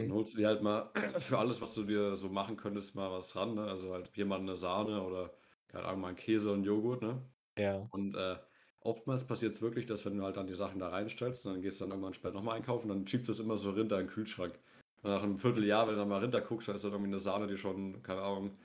dann 0.00 0.12
Hm. 0.12 0.12
holst 0.12 0.34
du 0.34 0.38
dir 0.38 0.48
halt 0.48 0.62
mal 0.62 0.92
für 1.20 1.38
alles, 1.38 1.60
was 1.62 1.74
du 1.74 1.84
dir 1.84 2.16
so 2.16 2.28
machen 2.30 2.56
könntest, 2.56 2.94
mal 2.96 3.12
was 3.12 3.36
ran. 3.36 3.54
Ne? 3.56 3.64
Also 3.64 3.92
halt 3.94 4.10
hier 4.14 4.26
mal 4.26 4.40
eine 4.40 4.56
Sahne 4.56 5.02
oder, 5.04 5.34
keine 5.68 5.84
Ahnung, 5.84 6.00
mal 6.00 6.14
Käse 6.14 6.52
und 6.52 6.64
Joghurt, 6.64 7.02
ne? 7.02 7.22
Ja. 7.58 7.86
Und 7.90 8.14
äh, 8.14 8.36
oftmals 8.80 9.26
passiert 9.26 9.54
es 9.54 9.62
wirklich, 9.62 9.86
dass 9.86 10.04
wenn 10.04 10.16
du 10.16 10.24
halt 10.24 10.36
dann 10.36 10.46
die 10.46 10.54
Sachen 10.54 10.78
da 10.78 10.88
reinstellst, 10.88 11.46
dann 11.46 11.62
gehst 11.62 11.80
du 11.80 11.84
dann 11.84 11.92
irgendwann 11.92 12.14
später 12.14 12.34
nochmal 12.34 12.56
einkaufen, 12.56 12.88
dann 12.88 13.06
schiebt 13.06 13.28
es 13.28 13.40
immer 13.40 13.56
so 13.56 13.70
Rinder 13.70 14.00
in 14.00 14.06
den 14.06 14.12
Kühlschrank. 14.12 14.58
Und 15.02 15.10
nach 15.10 15.22
einem 15.22 15.38
Vierteljahr, 15.38 15.86
wenn 15.86 15.94
du 15.94 16.00
dann 16.00 16.08
mal 16.08 16.20
Rinder 16.20 16.40
guckst, 16.40 16.68
dann 16.68 16.76
ist 16.76 16.84
dann 16.84 16.92
irgendwie 16.92 17.10
eine 17.10 17.20
Sahne, 17.20 17.46
die 17.46 17.56
schon, 17.56 18.02
keine 18.02 18.22
Ahnung, 18.22 18.56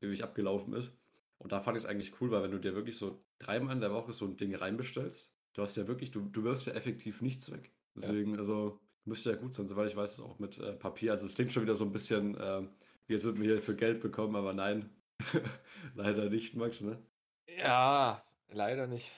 ewig 0.00 0.22
abgelaufen 0.22 0.74
ist. 0.74 0.92
Und 1.38 1.52
da 1.52 1.60
fand 1.60 1.76
ich 1.76 1.84
es 1.84 1.88
eigentlich 1.88 2.20
cool, 2.20 2.30
weil 2.30 2.42
wenn 2.42 2.50
du 2.50 2.58
dir 2.58 2.74
wirklich 2.74 2.98
so 2.98 3.22
dreimal 3.38 3.74
in 3.74 3.80
der 3.80 3.92
Woche 3.92 4.12
so 4.12 4.24
ein 4.24 4.36
Ding 4.36 4.54
reinbestellst, 4.54 5.32
du 5.54 5.62
hast 5.62 5.76
ja 5.76 5.86
wirklich, 5.86 6.10
du, 6.10 6.20
du 6.20 6.42
wirfst 6.44 6.66
ja 6.66 6.74
effektiv 6.74 7.22
nichts 7.22 7.50
weg. 7.50 7.72
Deswegen, 7.94 8.38
also, 8.38 8.80
müsste 9.04 9.30
ja 9.30 9.36
gut 9.36 9.54
sein, 9.54 9.66
soweit 9.66 9.88
ich 9.88 9.96
weiß, 9.96 10.14
ist 10.14 10.20
auch 10.20 10.38
mit 10.38 10.58
äh, 10.58 10.72
Papier. 10.72 11.12
Also 11.12 11.26
es 11.26 11.34
klingt 11.34 11.52
schon 11.52 11.62
wieder 11.62 11.74
so 11.74 11.84
ein 11.84 11.92
bisschen, 11.92 12.36
äh, 12.36 12.62
jetzt 13.08 13.24
würden 13.24 13.40
wir 13.40 13.52
hier 13.52 13.62
für 13.62 13.74
Geld 13.74 14.00
bekommen, 14.00 14.36
aber 14.36 14.52
nein. 14.52 14.90
Leider 15.94 16.28
nicht, 16.30 16.54
Max, 16.56 16.80
ne? 16.80 17.02
Ja, 17.48 18.22
leider 18.48 18.86
nicht. 18.86 19.12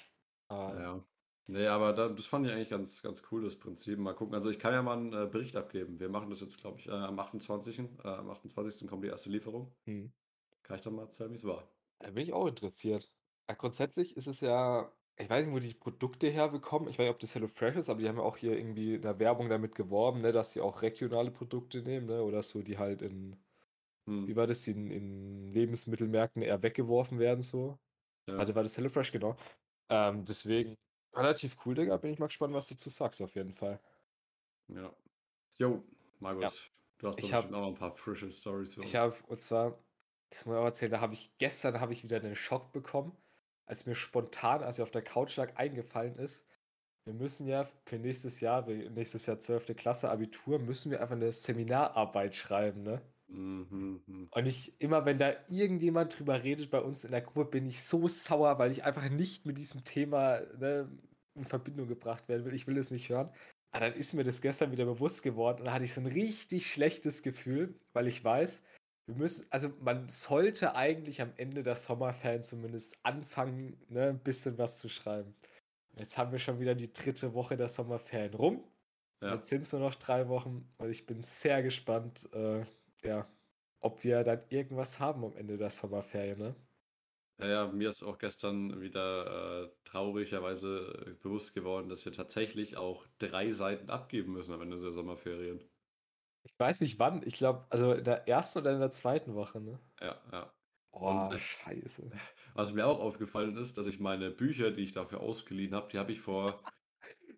Aber 0.48 0.80
Ja. 0.80 1.04
Nee, 1.46 1.66
aber 1.66 1.92
da, 1.92 2.08
das 2.08 2.26
fand 2.26 2.46
ich 2.46 2.52
eigentlich 2.52 2.68
ganz, 2.70 3.02
ganz 3.02 3.22
cool, 3.32 3.42
das 3.42 3.58
Prinzip. 3.58 3.98
Mal 3.98 4.14
gucken. 4.14 4.34
Also 4.34 4.50
ich 4.50 4.58
kann 4.60 4.72
ja 4.72 4.82
mal 4.82 4.96
einen 4.98 5.12
äh, 5.12 5.26
Bericht 5.26 5.56
abgeben. 5.56 5.98
Wir 5.98 6.08
machen 6.08 6.30
das 6.30 6.40
jetzt, 6.40 6.58
glaube 6.60 6.78
ich, 6.78 6.86
äh, 6.86 6.90
am 6.92 7.18
28. 7.18 7.78
Äh, 7.80 8.08
am 8.08 8.30
28. 8.30 8.88
kommt 8.88 9.02
die 9.04 9.08
erste 9.08 9.30
Lieferung. 9.30 9.76
hm. 9.86 10.12
Kann 10.62 10.76
ich 10.78 10.82
dann 10.82 10.94
mal 10.94 11.02
erzählen, 11.02 11.30
wie 11.30 11.36
es 11.36 11.44
war. 11.44 11.74
Da 11.98 12.10
bin 12.10 12.22
ich 12.24 12.32
auch 12.32 12.46
interessiert. 12.46 13.12
Ja, 13.48 13.54
grundsätzlich 13.54 14.16
ist 14.16 14.26
es 14.26 14.40
ja, 14.40 14.92
ich 15.16 15.28
weiß 15.28 15.46
nicht, 15.46 15.54
wo 15.54 15.58
die 15.58 15.74
Produkte 15.74 16.30
herbekommen. 16.30 16.88
Ich 16.88 16.98
weiß 16.98 17.04
nicht, 17.06 17.14
ob 17.14 17.18
das 17.18 17.34
HelloFresh 17.34 17.76
ist, 17.76 17.88
aber 17.90 18.00
die 18.00 18.08
haben 18.08 18.16
ja 18.16 18.22
auch 18.22 18.36
hier 18.36 18.56
irgendwie 18.56 18.94
in 18.94 19.02
der 19.02 19.18
Werbung 19.18 19.48
damit 19.48 19.74
geworben, 19.74 20.20
ne, 20.20 20.32
dass 20.32 20.52
sie 20.52 20.60
auch 20.60 20.82
regionale 20.82 21.30
Produkte 21.30 21.82
nehmen, 21.82 22.06
ne? 22.06 22.22
Oder 22.22 22.42
so, 22.42 22.62
die 22.62 22.78
halt 22.78 23.02
in, 23.02 23.44
Hm. 24.06 24.26
wie 24.26 24.36
war 24.36 24.46
das, 24.46 24.62
die 24.62 24.72
in, 24.72 24.90
in 24.90 25.52
Lebensmittelmärkten 25.52 26.42
eher 26.42 26.62
weggeworfen 26.62 27.18
werden, 27.18 27.42
so. 27.42 27.78
Ja. 28.26 28.36
Warte, 28.38 28.54
war 28.54 28.62
das 28.62 28.76
HelloFresh, 28.76 29.12
genau. 29.12 29.36
Ähm, 29.88 30.24
deswegen 30.24 30.76
relativ 31.14 31.56
cool, 31.64 31.74
Digga. 31.74 31.96
Bin 31.96 32.12
ich 32.12 32.18
mal 32.18 32.26
gespannt, 32.26 32.54
was 32.54 32.68
du 32.68 32.74
dazu 32.74 32.90
sagst, 32.90 33.20
auf 33.22 33.34
jeden 33.34 33.52
Fall. 33.52 33.80
ja. 34.68 34.94
Jo, 35.58 35.84
Markus, 36.20 36.70
du 36.98 37.08
hast 37.08 37.22
doch 37.22 37.32
hab- 37.32 37.50
noch 37.50 37.66
ein 37.68 37.74
paar 37.74 37.92
frische 37.92 38.30
Stories 38.30 38.74
für 38.74 38.80
uns. 38.80 38.88
Ich 38.88 38.96
habe, 38.96 39.14
und 39.28 39.42
zwar, 39.42 39.78
das 40.30 40.46
muss 40.46 40.54
ich 40.54 40.60
auch 40.60 40.64
erzählen, 40.64 40.92
da 40.92 41.00
habe 41.00 41.12
ich 41.12 41.36
gestern 41.38 41.80
habe 41.80 41.92
ich 41.92 42.02
wieder 42.02 42.16
einen 42.16 42.34
Schock 42.34 42.72
bekommen, 42.72 43.16
als 43.66 43.84
mir 43.84 43.94
spontan, 43.94 44.62
als 44.62 44.78
ich 44.78 44.82
auf 44.82 44.90
der 44.90 45.02
Couch 45.02 45.36
lag, 45.36 45.56
eingefallen 45.56 46.16
ist, 46.16 46.46
wir 47.04 47.14
müssen 47.14 47.46
ja 47.46 47.64
für 47.86 47.98
nächstes 47.98 48.40
Jahr, 48.40 48.66
nächstes 48.66 49.26
Jahr 49.26 49.38
12. 49.40 49.74
Klasse 49.74 50.10
Abitur, 50.10 50.58
müssen 50.58 50.90
wir 50.90 51.00
einfach 51.02 51.16
eine 51.16 51.32
Seminararbeit 51.32 52.36
schreiben, 52.36 52.82
ne? 52.82 53.02
Mhm. 53.30 54.28
Und 54.30 54.46
ich, 54.46 54.80
immer 54.80 55.04
wenn 55.04 55.18
da 55.18 55.32
irgendjemand 55.48 56.18
drüber 56.18 56.42
redet 56.42 56.70
bei 56.70 56.80
uns 56.80 57.04
in 57.04 57.10
der 57.10 57.20
Gruppe, 57.20 57.50
bin 57.50 57.66
ich 57.66 57.82
so 57.82 58.08
sauer, 58.08 58.58
weil 58.58 58.70
ich 58.70 58.84
einfach 58.84 59.08
nicht 59.08 59.46
mit 59.46 59.58
diesem 59.58 59.84
Thema 59.84 60.40
ne, 60.58 60.90
in 61.34 61.44
Verbindung 61.44 61.88
gebracht 61.88 62.28
werden 62.28 62.44
will. 62.44 62.54
Ich 62.54 62.66
will 62.66 62.78
es 62.78 62.90
nicht 62.90 63.08
hören. 63.08 63.30
Aber 63.72 63.88
dann 63.88 63.98
ist 63.98 64.14
mir 64.14 64.24
das 64.24 64.40
gestern 64.40 64.72
wieder 64.72 64.84
bewusst 64.84 65.22
geworden 65.22 65.60
und 65.60 65.66
da 65.66 65.72
hatte 65.74 65.84
ich 65.84 65.94
so 65.94 66.00
ein 66.00 66.06
richtig 66.06 66.72
schlechtes 66.72 67.22
Gefühl, 67.22 67.74
weil 67.92 68.08
ich 68.08 68.24
weiß, 68.24 68.64
wir 69.06 69.14
müssen, 69.14 69.46
also 69.50 69.72
man 69.80 70.08
sollte 70.08 70.74
eigentlich 70.74 71.20
am 71.20 71.32
Ende 71.36 71.62
der 71.62 71.76
Sommerferien 71.76 72.42
zumindest 72.42 72.98
anfangen, 73.04 73.76
ne, 73.88 74.08
ein 74.08 74.18
bisschen 74.18 74.58
was 74.58 74.78
zu 74.78 74.88
schreiben. 74.88 75.34
Jetzt 75.96 76.18
haben 76.18 76.32
wir 76.32 76.38
schon 76.38 76.60
wieder 76.60 76.74
die 76.74 76.92
dritte 76.92 77.34
Woche 77.34 77.56
der 77.56 77.68
Sommerferien 77.68 78.34
rum. 78.34 78.64
Ja. 79.22 79.34
Jetzt 79.34 79.48
sind 79.48 79.62
es 79.62 79.72
nur 79.72 79.82
noch 79.82 79.94
drei 79.94 80.28
Wochen 80.28 80.68
und 80.78 80.90
ich 80.90 81.06
bin 81.06 81.22
sehr 81.22 81.62
gespannt, 81.62 82.28
äh, 82.32 82.64
ja, 83.04 83.30
ob 83.80 84.04
wir 84.04 84.24
dann 84.24 84.44
irgendwas 84.50 84.98
haben 85.00 85.24
am 85.24 85.36
Ende 85.36 85.56
der 85.58 85.70
Sommerferien, 85.70 86.38
ne? 86.38 86.56
Ja, 87.38 87.46
ja, 87.48 87.66
mir 87.72 87.88
ist 87.88 88.02
auch 88.04 88.18
gestern 88.18 88.80
wieder 88.82 89.64
äh, 89.64 89.76
traurigerweise 89.84 91.06
äh, 91.08 91.14
bewusst 91.14 91.54
geworden, 91.54 91.88
dass 91.88 92.04
wir 92.04 92.12
tatsächlich 92.12 92.76
auch 92.76 93.06
drei 93.18 93.50
Seiten 93.50 93.88
abgeben 93.90 94.32
müssen 94.32 94.52
am 94.52 94.60
Ende 94.60 94.78
der 94.80 94.92
Sommerferien. 94.92 95.70
Ich 96.42 96.52
weiß 96.58 96.80
nicht 96.82 96.98
wann, 96.98 97.22
ich 97.26 97.34
glaube, 97.34 97.66
also 97.70 97.92
in 97.94 98.04
der 98.04 98.28
ersten 98.28 98.58
oder 98.60 98.72
in 98.74 98.80
der 98.80 98.90
zweiten 98.90 99.34
Woche, 99.34 99.58
ne? 99.60 99.80
Ja, 100.00 100.22
ja. 100.32 100.54
Oh, 100.92 101.36
scheiße. 101.36 102.10
Was 102.54 102.72
mir 102.72 102.86
auch 102.86 103.00
aufgefallen 103.00 103.56
ist, 103.56 103.78
dass 103.78 103.86
ich 103.86 104.00
meine 104.00 104.30
Bücher, 104.30 104.70
die 104.72 104.82
ich 104.84 104.92
dafür 104.92 105.20
ausgeliehen 105.20 105.74
habe, 105.74 105.88
die 105.90 105.98
habe 105.98 106.12
ich 106.12 106.20
vor, 106.20 106.64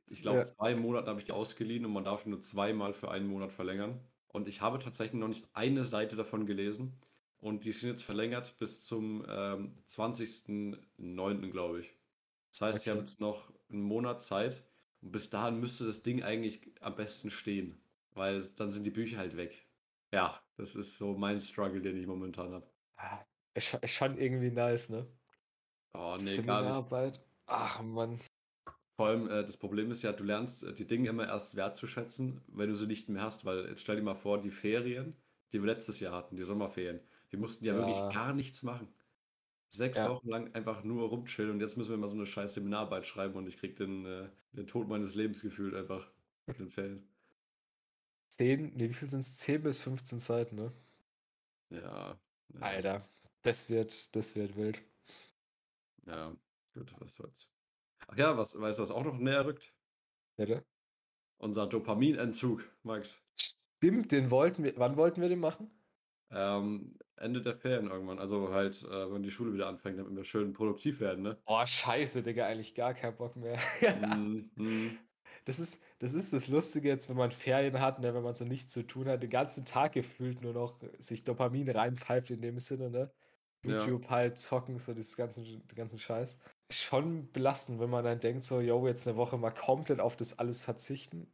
ich 0.06 0.22
glaube, 0.22 0.44
Ja. 0.44 0.44
zwei 0.44 0.76
Monaten 0.76 1.08
habe 1.08 1.20
ich 1.20 1.26
die 1.26 1.32
ausgeliehen 1.32 1.86
und 1.86 1.94
man 1.94 2.04
darf 2.04 2.26
nur 2.26 2.40
zweimal 2.42 2.94
für 2.94 3.10
einen 3.12 3.28
Monat 3.28 3.52
verlängern. 3.52 4.11
Und 4.32 4.48
ich 4.48 4.60
habe 4.60 4.78
tatsächlich 4.78 5.20
noch 5.20 5.28
nicht 5.28 5.48
eine 5.54 5.84
Seite 5.84 6.16
davon 6.16 6.46
gelesen. 6.46 6.98
Und 7.40 7.64
die 7.64 7.72
sind 7.72 7.90
jetzt 7.90 8.04
verlängert 8.04 8.56
bis 8.58 8.82
zum 8.82 9.24
ähm, 9.28 9.76
20.09., 9.86 11.50
glaube 11.50 11.80
ich. 11.80 11.94
Das 12.52 12.60
heißt, 12.62 12.82
ich 12.82 12.88
habe 12.88 13.00
Okay. 13.00 13.00
jetzt 13.00 13.20
noch 13.20 13.52
einen 13.70 13.82
Monat 13.82 14.22
Zeit 14.22 14.62
und 15.00 15.12
bis 15.12 15.30
dahin 15.30 15.60
müsste 15.60 15.84
das 15.86 16.02
Ding 16.02 16.22
eigentlich 16.22 16.72
am 16.80 16.94
besten 16.96 17.30
stehen. 17.30 17.80
weil 18.14 18.36
es, 18.36 18.56
dann 18.56 18.70
sind 18.70 18.84
die 18.84 18.90
Bücher 18.90 19.18
halt 19.18 19.36
weg. 19.36 19.66
Ja, 20.12 20.40
das 20.56 20.76
ist 20.76 20.98
so 20.98 21.14
mein 21.16 21.40
Struggle, 21.40 21.80
den 21.82 21.96
ich 21.98 22.06
momentan 22.06 22.52
habe. 22.52 22.66
Ah, 22.96 23.24
Ist 23.54 23.66
schon, 23.66 23.86
schon 23.88 24.18
irgendwie 24.18 24.50
nice, 24.50 24.88
ne? 24.90 25.06
Oh, 25.94 26.16
nee, 26.18 26.40
gar 26.40 26.62
nicht. 26.62 26.84
Ach 27.46 27.80
Mann. 27.82 28.20
Vor 29.02 29.08
allem, 29.08 29.28
äh, 29.28 29.44
das 29.44 29.56
Problem 29.56 29.90
ist 29.90 30.02
ja, 30.02 30.12
du 30.12 30.24
lernst 30.24 30.62
äh, 30.64 30.74
die 30.74 30.86
Dinge 30.86 31.08
immer 31.10 31.26
erst 31.26 31.56
wertzuschätzen, 31.56 32.42
wenn 32.48 32.68
du 32.68 32.76
sie 32.76 32.86
nicht 32.86 33.08
mehr 33.08 33.22
hast, 33.22 33.44
weil 33.44 33.66
jetzt 33.68 33.80
stell 33.82 33.96
dir 33.96 34.02
mal 34.02 34.14
vor, 34.14 34.40
die 34.40 34.50
Ferien, 34.50 35.16
die 35.52 35.60
wir 35.62 35.66
letztes 35.66 36.00
Jahr 36.00 36.12
hatten, 36.14 36.36
die 36.36 36.44
Sommerferien, 36.44 37.00
wir 37.30 37.38
mussten 37.38 37.64
ja, 37.64 37.74
wirklich 37.76 37.98
Ja. 37.98 38.10
gar 38.10 38.32
nichts 38.34 38.62
machen. 38.62 38.94
Sechs 39.70 39.98
Ja. 39.98 40.08
Wochen 40.08 40.28
lang 40.28 40.54
einfach 40.54 40.84
nur 40.84 41.08
rumchillen 41.08 41.52
und 41.52 41.60
jetzt 41.60 41.76
müssen 41.78 41.90
wir 41.92 41.98
mal 41.98 42.08
so 42.08 42.16
eine 42.16 42.26
scheiß 42.26 42.54
Seminararbeit 42.54 43.06
schreiben 43.06 43.36
und 43.36 43.48
ich 43.48 43.58
krieg 43.58 43.76
den, 43.76 44.06
äh, 44.06 44.30
den 44.52 44.66
Tod 44.68 44.88
meines 44.88 45.14
Lebens 45.16 45.42
gefühlt 45.42 45.74
einfach 45.74 46.12
mit 46.46 46.58
den 46.60 46.70
Ferien. 46.70 47.08
10, 48.28 48.74
nee, 48.74 48.90
wie 48.90 48.94
viel 48.94 49.08
sind 49.08 49.20
es? 49.20 49.36
10 49.36 49.62
bis 49.62 49.80
15 49.80 50.18
Seiten, 50.18 50.56
ne? 50.56 50.72
Ja, 51.70 52.20
ja, 52.54 52.60
Alter, 52.60 53.10
das 53.42 53.68
wird, 53.68 54.16
das 54.16 54.34
wird 54.36 54.56
wild. 54.56 54.82
ja, 56.06 56.36
gut, 56.74 56.94
was 57.00 57.14
soll's. 57.16 57.51
Ach 58.08 58.16
ja, 58.16 58.36
was, 58.36 58.58
weißt 58.58 58.78
du, 58.78 58.82
was 58.82 58.90
auch 58.90 59.04
noch 59.04 59.18
näher 59.18 59.46
rückt? 59.46 59.74
Bitte? 60.36 60.64
Unser 61.38 61.66
Dopaminentzug, 61.66 62.62
Max. 62.82 63.18
Stimmt, 63.36 64.12
den 64.12 64.30
wollten 64.30 64.64
wir. 64.64 64.74
Wann 64.76 64.96
wollten 64.96 65.20
wir 65.20 65.28
den 65.28 65.40
machen? 65.40 65.70
Ähm, 66.30 66.96
Ende 67.16 67.42
der 67.42 67.56
Ferien 67.56 67.90
irgendwann. 67.90 68.18
Also 68.18 68.52
halt, 68.52 68.82
äh, 68.84 69.12
wenn 69.12 69.22
die 69.22 69.30
Schule 69.30 69.52
wieder 69.52 69.68
anfängt, 69.68 69.98
damit 69.98 70.14
wir 70.14 70.24
schön 70.24 70.52
produktiv 70.52 71.00
werden, 71.00 71.22
ne? 71.22 71.38
Oh, 71.46 71.64
scheiße, 71.64 72.22
Digga, 72.22 72.46
eigentlich 72.46 72.74
gar 72.74 72.94
keinen 72.94 73.16
Bock 73.16 73.36
mehr. 73.36 73.58
Mhm, 73.80 74.50
mhm. 74.54 74.98
Das 75.44 75.58
ist, 75.58 75.82
das 75.98 76.12
ist 76.12 76.32
das 76.32 76.46
Lustige 76.46 76.88
jetzt, 76.88 77.08
wenn 77.08 77.16
man 77.16 77.32
Ferien 77.32 77.80
hat, 77.80 77.98
ne, 77.98 78.14
wenn 78.14 78.22
man 78.22 78.36
so 78.36 78.44
nichts 78.44 78.72
zu 78.72 78.86
tun 78.86 79.08
hat, 79.08 79.24
den 79.24 79.30
ganzen 79.30 79.64
Tag 79.64 79.92
gefühlt 79.92 80.40
nur 80.40 80.52
noch 80.52 80.78
sich 80.98 81.24
Dopamin 81.24 81.68
reinpfeift 81.68 82.30
in 82.30 82.40
dem 82.42 82.60
Sinne, 82.60 82.90
ne? 82.90 83.10
Ja. 83.64 83.78
YouTube 83.78 84.08
halt 84.08 84.38
zocken, 84.38 84.78
so 84.78 84.94
dieses 84.94 85.16
ganzen, 85.16 85.66
ganzen 85.74 85.98
Scheiß. 85.98 86.38
Schon 86.72 87.30
belastend, 87.30 87.78
wenn 87.78 87.88
man 87.90 88.04
dann 88.04 88.18
denkt, 88.18 88.42
so, 88.44 88.60
yo, 88.60 88.86
jetzt 88.88 89.06
eine 89.06 89.16
Woche 89.16 89.38
mal 89.38 89.52
komplett 89.52 90.00
auf 90.00 90.16
das 90.16 90.38
alles 90.40 90.60
verzichten. 90.60 91.32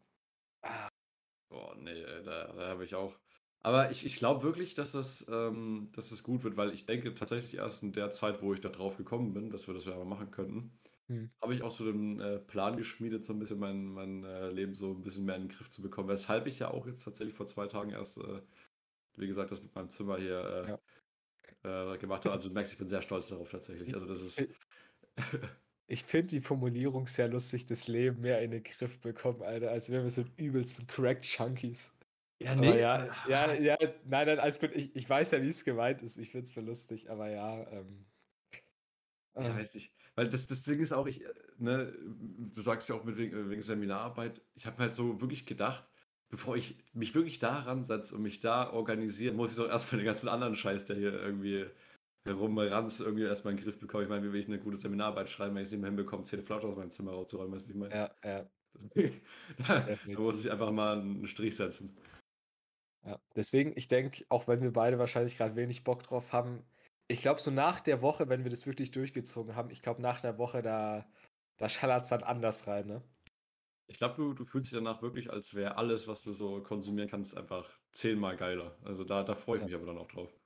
Boah, 1.51 1.75
nee, 1.77 1.91
ey, 2.03 2.23
da, 2.23 2.53
da 2.53 2.69
habe 2.69 2.85
ich 2.85 2.95
auch. 2.95 3.19
Aber 3.61 3.91
ich, 3.91 4.05
ich 4.05 4.17
glaube 4.17 4.43
wirklich, 4.43 4.75
dass 4.75 4.93
das, 4.93 5.27
ähm, 5.29 5.91
dass 5.95 6.11
das 6.11 6.23
gut 6.23 6.45
wird, 6.45 6.57
weil 6.57 6.73
ich 6.73 6.87
denke 6.87 7.15
tatsächlich 7.15 7.55
erst 7.55 7.83
in 7.83 7.93
der 7.93 8.11
Zeit, 8.11 8.43
wo 8.43 8.53
ich 8.55 8.61
da 8.61 8.69
drauf 8.69 8.97
gekommen 8.97 9.33
bin, 9.35 9.51
dass 9.51 9.67
wir 9.67 9.75
das 9.75 9.85
ja 9.85 9.97
mal 9.97 10.05
machen 10.05 10.31
könnten, 10.31 10.79
Hm. 11.09 11.27
habe 11.43 11.55
ich 11.55 11.63
auch 11.63 11.73
so 11.73 11.85
den 11.85 12.21
äh, 12.21 12.39
Plan 12.41 12.77
geschmiedet, 12.77 13.25
so 13.25 13.33
ein 13.35 13.39
bisschen 13.41 13.59
mein, 13.59 13.87
mein 13.87 14.25
äh, 14.25 14.51
Leben 14.51 14.75
so 14.75 14.93
ein 14.93 15.03
bisschen 15.03 15.25
mehr 15.25 15.37
in 15.37 15.45
den 15.45 15.49
Griff 15.51 15.71
zu 15.71 15.83
bekommen. 15.83 16.09
Weshalb 16.09 16.47
ich 16.47 16.61
ja 16.61 16.71
auch 16.71 16.87
jetzt 16.87 17.05
tatsächlich 17.05 17.37
vor 17.37 17.47
zwei 17.47 17.67
Tagen 17.69 17.91
erst, 17.93 18.19
äh, 18.19 18.43
wie 19.17 19.29
gesagt, 19.29 19.51
das 19.53 19.63
mit 19.63 19.75
meinem 19.75 19.91
Zimmer 19.91 20.19
hier 20.19 20.79
äh, 21.65 21.95
äh, 21.95 21.99
gemacht 21.99 22.25
habe. 22.25 22.35
Also 22.35 22.51
Max, 22.51 22.73
ich 22.73 22.79
bin 22.79 22.89
sehr 22.89 23.03
stolz 23.03 23.29
darauf 23.29 23.51
tatsächlich. 23.51 23.95
Also 23.95 24.07
das 24.07 24.23
ist. 24.23 24.49
Ich 25.91 26.05
finde 26.05 26.27
die 26.27 26.41
Formulierung 26.41 27.07
sehr 27.07 27.29
lustig, 27.29 27.65
das 27.65 27.89
Leben 27.89 28.21
mehr 28.21 28.43
in 28.43 28.51
den 28.51 28.63
Griff 28.63 29.01
bekommen, 29.01 29.43
Alter, 29.43 29.71
als 29.71 29.89
wären 29.89 30.03
wir 30.03 30.11
so 30.11 30.23
übelsten 30.37 30.87
Crack-Junkies. 30.87 31.95
ja, 32.41 32.53
Aber 32.53 32.61
nee, 32.61 32.79
ja, 32.79 33.05
äh, 33.05 33.31
ja, 33.31 33.55
ja, 33.55 33.77
nein, 34.05 34.27
nein, 34.27 34.39
alles 34.39 34.61
gut. 34.61 34.77
Ich, 34.77 34.95
ich 34.95 35.09
weiß 35.09 35.31
ja, 35.31 35.43
wie 35.43 35.49
es 35.49 35.65
gemeint 35.65 36.03
ist. 36.03 36.19
Ich 36.19 36.31
finde 36.31 36.45
es 36.45 36.53
so 36.53 36.61
lustig, 36.61 37.11
aber 37.11 37.31
ja, 37.31 37.67
ähm. 37.71 38.05
Ja, 39.35 39.49
äh, 39.49 39.55
weiß 39.61 39.77
ich. 39.77 39.91
Weil 40.15 40.29
das, 40.29 40.47
das 40.47 40.63
Ding 40.65 40.79
ist 40.79 40.93
auch, 40.93 41.07
ich, 41.07 41.25
äh, 41.25 41.33
ne, 41.57 41.95
du 42.55 42.61
sagst 42.61 42.91
ja 42.91 42.95
auch 42.95 43.05
mit 43.05 43.17
wegen, 43.17 43.49
wegen 43.49 43.63
Seminararbeit, 43.63 44.43
ich 44.57 44.67
habe 44.67 44.79
halt 44.79 44.93
so 44.93 45.23
wirklich 45.23 45.47
gedacht, 45.47 45.89
bevor 46.29 46.57
ich 46.57 46.77
mich 46.93 47.15
wirklich 47.15 47.39
daran 47.39 47.83
setze 47.83 48.15
und 48.15 48.23
mich 48.23 48.41
da 48.41 48.71
organisiere, 48.71 49.35
muss 49.35 49.53
ich 49.53 49.57
doch 49.57 49.69
erstmal 49.69 50.01
den 50.01 50.07
ganzen 50.07 50.29
anderen 50.29 50.55
Scheiß, 50.55 50.85
der 50.85 50.97
hier 50.97 51.15
irgendwie 51.15 51.65
herumranzt, 52.29 53.01
irgendwie 53.01 53.25
erstmal 53.25 53.53
in 53.55 53.59
den 53.59 53.65
Griff 53.65 53.79
bekommen. 53.81 54.05
Ich 54.05 54.09
meine, 54.11 54.27
wie 54.27 54.33
will 54.33 54.41
ich 54.41 54.47
eine 54.49 54.61
gute 54.61 54.77
Seminararbeit 54.79 55.29
schreiben, 55.31 55.55
wenn 55.55 55.63
ich 55.63 55.69
es 55.69 55.73
nicht 55.73 55.81
mehr 55.81 55.91
hinbekomme, 55.91 56.25
zehn 56.25 56.43
Flaschen 56.43 56.71
aus 56.71 56.77
meinem 56.77 56.91
Zimmer 56.91 57.13
rauszuräumen, 57.13 57.55
weißt 57.55 57.65
du, 57.67 57.69
wie 57.69 57.73
ich 57.73 57.79
meine? 57.79 57.95
ja, 57.95 58.15
ja, 58.25 58.51
da, 59.67 59.83
da 60.13 60.21
muss 60.21 60.41
ich 60.45 60.51
einfach 60.51 60.71
mal 60.71 61.01
einen 61.01 61.27
Strich 61.27 61.57
setzen. 61.57 61.99
ja. 63.05 63.21
Deswegen, 63.37 63.73
ich 63.77 63.89
denke, 63.89 64.25
auch 64.29 64.49
wenn 64.49 64.63
wir 64.63 64.73
beide 64.73 64.99
wahrscheinlich 64.99 65.37
gerade 65.37 65.57
wenig 65.57 65.85
Bock 65.85 66.03
drauf 66.03 66.33
haben, 66.33 66.65
ich 67.09 67.21
glaube, 67.23 67.41
so 67.41 67.51
nach 67.51 67.81
der 67.81 68.03
Woche, 68.03 68.29
wenn 68.29 68.45
wir 68.45 68.51
das 68.51 68.67
wirklich 68.67 68.91
durchgezogen 68.91 69.55
haben, 69.57 69.71
ich 69.71 69.83
glaube, 69.83 70.03
nach 70.03 70.21
der 70.21 70.39
Woche, 70.39 70.63
da, 70.63 71.11
da 71.57 71.69
schallert 71.69 72.05
es 72.05 72.11
dann 72.11 72.23
anders 72.23 72.67
rein, 72.67 72.87
ne? 72.87 73.03
Ich 73.87 73.97
glaube, 73.99 74.15
du, 74.17 74.33
du 74.35 74.45
fühlst 74.47 74.71
dich 74.71 74.79
danach 74.79 75.03
wirklich, 75.03 75.31
als 75.31 75.55
wäre 75.55 75.77
alles, 75.77 76.09
was 76.09 76.23
du 76.23 76.33
so 76.33 76.63
konsumieren 76.63 77.09
kannst, 77.11 77.37
einfach 77.37 77.81
zehnmal 77.93 78.37
geiler. 78.37 78.79
Also 78.85 79.05
da, 79.05 79.23
da 79.25 79.35
freue 79.35 79.59
ich 79.59 79.65
Ja. 79.65 79.67
mich 79.67 79.75
aber 79.75 79.87
dann 79.87 79.99
auch 79.99 80.09
drauf. 80.09 80.38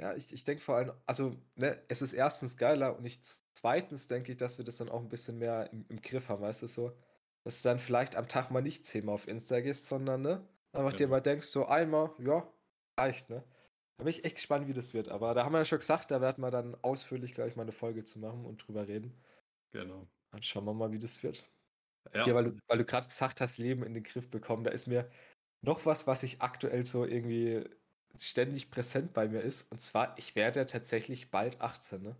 Ja, 0.00 0.14
ich, 0.14 0.32
ich 0.32 0.44
denke 0.44 0.62
vor 0.62 0.76
allem, 0.76 0.92
also, 1.06 1.36
ne, 1.56 1.82
es 1.88 2.02
ist 2.02 2.12
erstens 2.12 2.56
geiler 2.56 2.96
und 2.96 3.04
ich, 3.04 3.20
zweitens 3.54 4.06
denke 4.06 4.30
ich, 4.32 4.38
dass 4.38 4.56
wir 4.58 4.64
das 4.64 4.76
dann 4.76 4.88
auch 4.88 5.00
ein 5.00 5.08
bisschen 5.08 5.38
mehr 5.38 5.72
im, 5.72 5.86
im 5.88 6.00
Griff 6.00 6.28
haben, 6.28 6.40
weißt 6.42 6.62
du 6.62 6.68
so? 6.68 6.96
Dass 7.44 7.62
du 7.62 7.68
dann 7.68 7.78
vielleicht 7.80 8.14
am 8.14 8.28
Tag 8.28 8.50
mal 8.50 8.60
nicht 8.62 8.86
zehnmal 8.86 9.14
auf 9.16 9.26
Insta 9.26 9.60
gehst, 9.60 9.86
sondern, 9.86 10.20
ne, 10.22 10.48
einfach 10.72 10.92
dir 10.92 11.08
Genau. 11.08 11.08
mal 11.08 11.20
denkst, 11.20 11.48
so 11.48 11.66
einmal, 11.66 12.14
ja, 12.20 12.52
reicht, 12.98 13.28
ne? 13.30 13.44
Da 13.96 14.04
bin 14.04 14.10
ich 14.10 14.24
echt 14.24 14.36
gespannt, 14.36 14.68
wie 14.68 14.72
das 14.72 14.94
wird. 14.94 15.08
Aber 15.08 15.34
da 15.34 15.44
haben 15.44 15.52
wir 15.52 15.58
ja 15.58 15.64
schon 15.64 15.80
gesagt, 15.80 16.10
da 16.12 16.20
werden 16.20 16.40
wir 16.42 16.52
dann 16.52 16.76
ausführlich, 16.82 17.34
glaube 17.34 17.50
ich, 17.50 17.56
mal 17.56 17.62
eine 17.62 17.72
Folge 17.72 18.04
zu 18.04 18.20
machen 18.20 18.44
und 18.46 18.58
drüber 18.68 18.86
reden. 18.86 19.20
Genau. 19.72 20.08
Dann 20.32 20.42
schauen 20.42 20.64
wir 20.64 20.74
mal, 20.74 20.92
wie 20.92 20.98
das 20.98 21.22
wird. 21.22 21.50
Ja, 22.12 22.24
Hier, 22.24 22.34
weil 22.34 22.44
du, 22.44 22.58
weil 22.68 22.78
du 22.78 22.84
gerade 22.86 23.08
gesagt 23.08 23.40
hast, 23.40 23.58
Leben 23.58 23.84
in 23.84 23.94
den 23.94 24.04
Griff 24.04 24.30
bekommen, 24.30 24.64
da 24.64 24.70
ist 24.72 24.86
mir 24.88 25.10
noch 25.62 25.86
was, 25.86 26.06
was 26.06 26.22
ich 26.24 26.42
aktuell 26.42 26.86
so 26.86 27.04
irgendwie 27.06 27.68
ständig 28.18 28.70
präsent 28.70 29.12
bei 29.12 29.28
mir 29.28 29.40
ist. 29.42 29.70
Und 29.72 29.80
zwar, 29.80 30.16
ich 30.18 30.34
werde 30.36 30.60
ja 30.60 30.64
tatsächlich 30.66 31.30
bald 31.30 31.60
18, 31.60 32.02
ne? 32.02 32.16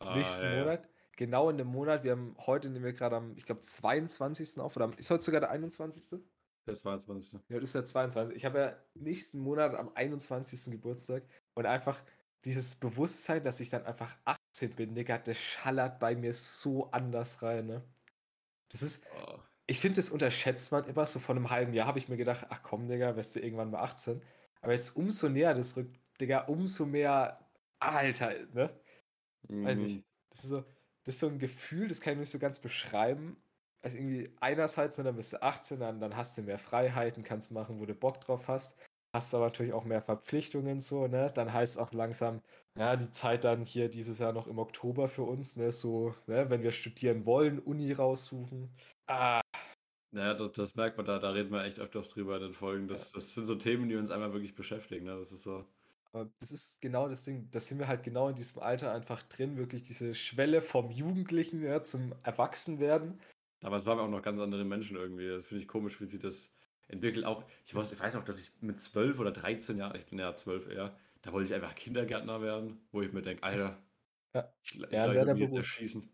Ah, 0.00 0.14
Nächsten 0.16 0.44
ja, 0.44 0.52
ja. 0.54 0.64
Monat. 0.64 0.88
Genau 1.16 1.50
in 1.50 1.58
dem 1.58 1.68
Monat. 1.68 2.04
Wir 2.04 2.12
haben 2.12 2.36
heute 2.38 2.70
nehmen 2.70 2.84
wir 2.84 2.92
gerade 2.94 3.16
am, 3.16 3.36
ich 3.36 3.44
glaube, 3.46 3.60
22. 3.60 4.58
auf. 4.60 4.76
Oder 4.76 4.96
ist 4.98 5.10
heute 5.10 5.22
sogar 5.24 5.40
der 5.40 5.50
21. 5.50 6.20
Der 6.66 6.74
22. 6.74 7.40
Ja, 7.48 7.56
das 7.60 7.70
ist 7.70 7.74
der 7.74 7.84
22. 7.84 8.36
Ich 8.36 8.44
habe 8.44 8.58
ja 8.58 8.84
nächsten 8.94 9.38
Monat 9.40 9.74
am 9.74 9.90
21. 9.94 10.72
Geburtstag. 10.72 11.24
Und 11.54 11.66
einfach 11.66 12.02
dieses 12.44 12.76
Bewusstsein, 12.76 13.44
dass 13.44 13.60
ich 13.60 13.68
dann 13.68 13.84
einfach 13.84 14.16
18 14.24 14.74
bin, 14.76 14.94
Digga, 14.94 15.18
das 15.18 15.38
schallert 15.38 16.00
bei 16.00 16.16
mir 16.16 16.32
so 16.34 16.90
anders 16.92 17.42
rein, 17.42 17.66
ne? 17.66 17.84
Das 18.70 18.82
ist, 18.82 19.06
Oh. 19.10 19.40
ich 19.66 19.80
finde, 19.80 19.96
das 19.96 20.10
unterschätzt 20.10 20.72
man 20.72 20.84
immer. 20.84 21.06
So 21.06 21.18
vor 21.20 21.34
einem 21.36 21.50
halben 21.50 21.74
Jahr 21.74 21.86
habe 21.86 21.98
ich 21.98 22.08
mir 22.08 22.16
gedacht, 22.16 22.46
ach 22.50 22.62
komm, 22.62 22.88
Digga, 22.88 23.16
wirst 23.16 23.36
du 23.36 23.40
irgendwann 23.40 23.70
mal 23.70 23.80
18. 23.82 24.22
Aber 24.62 24.72
jetzt 24.74 24.96
umso 24.96 25.28
näher 25.28 25.54
das 25.54 25.76
rückt, 25.76 25.98
Digga, 26.20 26.40
umso 26.46 26.86
mehr 26.86 27.38
Alter, 27.80 28.46
ne? 28.52 28.80
Weiß 29.62 29.78
Mhm. 29.78 29.78
nicht. 29.78 30.04
Das 30.30 30.44
ist 30.44 30.50
so, 30.50 30.60
das 31.04 31.14
ist 31.16 31.20
so 31.20 31.28
ein 31.28 31.38
Gefühl, 31.38 31.88
das 31.88 32.00
kann 32.00 32.14
ich 32.14 32.18
nicht 32.20 32.30
so 32.30 32.38
ganz 32.38 32.58
beschreiben. 32.60 33.42
Also 33.82 33.96
irgendwie 33.98 34.34
einerseits, 34.40 34.98
ne, 34.98 35.04
dann 35.04 35.16
bist 35.16 35.32
du 35.32 35.42
18, 35.42 35.80
dann, 35.80 36.00
dann 36.00 36.16
hast 36.16 36.36
du 36.38 36.42
mehr 36.42 36.58
Freiheiten, 36.58 37.24
kannst 37.24 37.50
machen, 37.50 37.80
wo 37.80 37.86
du 37.86 37.94
Bock 37.94 38.20
drauf 38.20 38.48
hast. 38.48 38.78
Hast 39.14 39.34
aber 39.34 39.46
natürlich 39.46 39.72
auch 39.72 39.84
mehr 39.84 40.02
Verpflichtungen 40.02 40.80
so, 40.80 41.06
ne? 41.08 41.28
Dann 41.34 41.52
heißt 41.52 41.78
auch 41.78 41.92
langsam, 41.92 42.42
ja, 42.78 42.96
die 42.96 43.10
Zeit 43.10 43.44
dann 43.44 43.64
hier 43.66 43.88
dieses 43.88 44.18
Jahr 44.20 44.32
noch 44.32 44.46
im 44.46 44.58
Oktober 44.58 45.08
für 45.08 45.22
uns, 45.24 45.56
ne? 45.56 45.72
So, 45.72 46.14
ne, 46.26 46.48
wenn 46.50 46.62
wir 46.62 46.72
studieren 46.72 47.26
wollen, 47.26 47.58
Uni 47.58 47.92
raussuchen. 47.92 48.70
Ah, 49.08 49.40
Naja, 50.12 50.34
das, 50.34 50.52
das 50.52 50.74
merkt 50.74 50.96
man 50.96 51.06
da, 51.06 51.18
da 51.18 51.30
reden 51.30 51.52
wir 51.52 51.64
echt 51.64 51.78
öfters 51.78 52.08
drüber 52.10 52.36
in 52.36 52.42
den 52.42 52.54
Folgen. 52.54 52.88
Das, 52.88 53.12
das 53.12 53.34
sind 53.34 53.46
so 53.46 53.54
Themen, 53.54 53.88
die 53.88 53.96
uns 53.96 54.10
einmal 54.10 54.32
wirklich 54.32 54.54
beschäftigen. 54.54 55.04
Ne? 55.04 55.16
Das 55.18 55.30
ist 55.32 55.44
so. 55.44 55.66
Aber 56.12 56.30
das 56.40 56.50
ist 56.50 56.80
genau 56.80 57.08
das 57.08 57.24
Ding, 57.24 57.50
da 57.50 57.60
sind 57.60 57.78
wir 57.78 57.86
halt 57.86 58.02
genau 58.02 58.28
in 58.28 58.34
diesem 58.34 58.60
Alter 58.60 58.92
einfach 58.92 59.22
drin, 59.22 59.56
wirklich 59.56 59.84
diese 59.84 60.14
Schwelle 60.14 60.60
vom 60.60 60.90
Jugendlichen 60.90 61.62
ja, 61.62 61.82
zum 61.82 62.12
Erwachsenwerden. 62.24 63.20
Damals 63.60 63.86
waren 63.86 63.98
wir 63.98 64.02
auch 64.02 64.08
noch 64.10 64.22
ganz 64.22 64.40
andere 64.40 64.64
Menschen 64.64 64.96
irgendwie. 64.96 65.28
Das 65.28 65.46
finde 65.46 65.62
ich 65.62 65.68
komisch, 65.68 66.00
wie 66.00 66.06
sich 66.06 66.20
das 66.20 66.56
entwickelt. 66.88 67.24
Auch, 67.24 67.44
ich 67.64 67.74
weiß, 67.74 67.92
ich 67.92 68.00
weiß 68.00 68.16
auch, 68.16 68.24
dass 68.24 68.40
ich 68.40 68.50
mit 68.60 68.80
12 68.80 69.18
oder 69.20 69.30
13 69.32 69.76
Jahren, 69.76 69.96
ich 69.96 70.06
bin 70.06 70.18
ja 70.18 70.34
12 70.34 70.68
eher, 70.68 70.96
da 71.22 71.32
wollte 71.32 71.48
ich 71.48 71.54
einfach 71.54 71.74
Kindergärtner 71.74 72.42
werden, 72.42 72.88
wo 72.90 73.02
ich 73.02 73.12
mir 73.12 73.22
denke, 73.22 73.42
Alter, 73.44 73.82
Ja. 74.34 74.52
ich, 74.62 74.80
ich 74.90 74.90
Ja, 74.90 75.04
soll 75.04 75.14
mich 75.26 75.38
jetzt 75.38 75.56
erschießen. 75.56 76.10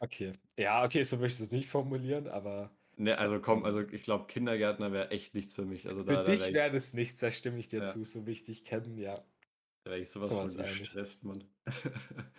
Okay. 0.00 0.38
Ja, 0.58 0.84
okay, 0.84 1.02
so 1.04 1.16
möchte 1.16 1.42
ich 1.42 1.46
es 1.48 1.52
nicht 1.52 1.68
formulieren, 1.68 2.26
aber 2.28 2.76
Ne, 2.96 3.16
also 3.18 3.40
komm, 3.40 3.64
also 3.64 3.80
ich 3.80 4.02
glaube, 4.02 4.26
Kindergärtner 4.26 4.92
wäre 4.92 5.10
echt 5.10 5.34
nichts 5.34 5.54
für 5.54 5.64
mich. 5.64 5.88
Also 5.88 6.02
für 6.04 6.16
da, 6.16 6.22
da 6.24 6.38
dich 6.38 6.38
wäre 6.38 6.52
wäre 6.52 6.70
das 6.70 6.92
nichts, 6.94 7.18
da 7.20 7.30
stimme 7.32 7.58
ich 7.58 7.66
dir 7.68 7.82
Ja. 7.82 7.84
zu, 7.84 8.04
so 8.04 8.24
wie 8.26 8.30
ich 8.32 8.44
dich 8.44 8.64
kenne, 8.64 9.00
ja. 9.00 9.24
da 9.84 9.90
wär 9.92 9.98
ich 9.98 10.10
sowas 10.10 10.30
wir 10.30 10.36
von 10.36 10.56
gestresst, 10.78 11.24
Mann. 11.24 11.54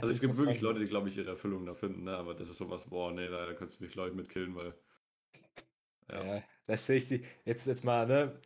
Also 0.00 0.12
ist 0.12 0.20
es 0.20 0.20
gibt 0.20 0.36
wirklich. 0.36 0.60
Leute, 0.60 0.80
die, 0.80 0.86
glaube 0.86 1.08
ich, 1.08 1.16
ihre 1.16 1.30
Erfüllung 1.30 1.66
da 1.66 1.74
finden, 1.74 2.04
ne? 2.04 2.16
aber 2.16 2.34
das 2.34 2.48
ist 2.50 2.58
sowas, 2.58 2.90
boah, 2.90 3.12
nee, 3.12 3.28
da 3.28 3.52
kannst 3.54 3.80
du 3.80 3.84
mich, 3.84 3.92
glaube 3.92 4.10
ich, 4.10 4.14
mit 4.14 4.28
killen, 4.28 4.54
weil. 4.56 4.78
Ja. 6.08 6.24
Ja, 6.24 6.44
das 6.66 6.86
sehe 6.86 6.96
ich 6.96 7.08
die, 7.08 7.26
jetzt, 7.44 7.66
jetzt 7.66 7.84
mal, 7.84 8.06
ne, 8.06 8.40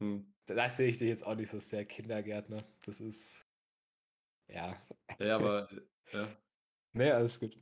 Hm. 0.00 0.32
da 0.46 0.68
sehe 0.70 0.88
ich 0.88 0.98
dich 0.98 1.08
jetzt 1.08 1.22
auch 1.26 1.34
nicht 1.34 1.50
so 1.50 1.60
sehr 1.60 1.84
Kindergärtner. 1.86 2.64
Das 2.84 3.00
ist, 3.00 3.46
ja, 4.48 4.86
Ja, 5.18 5.36
aber 5.36 5.68
ja. 6.12 6.42
ne, 6.92 7.12
alles 7.14 7.38
gut. 7.40 7.56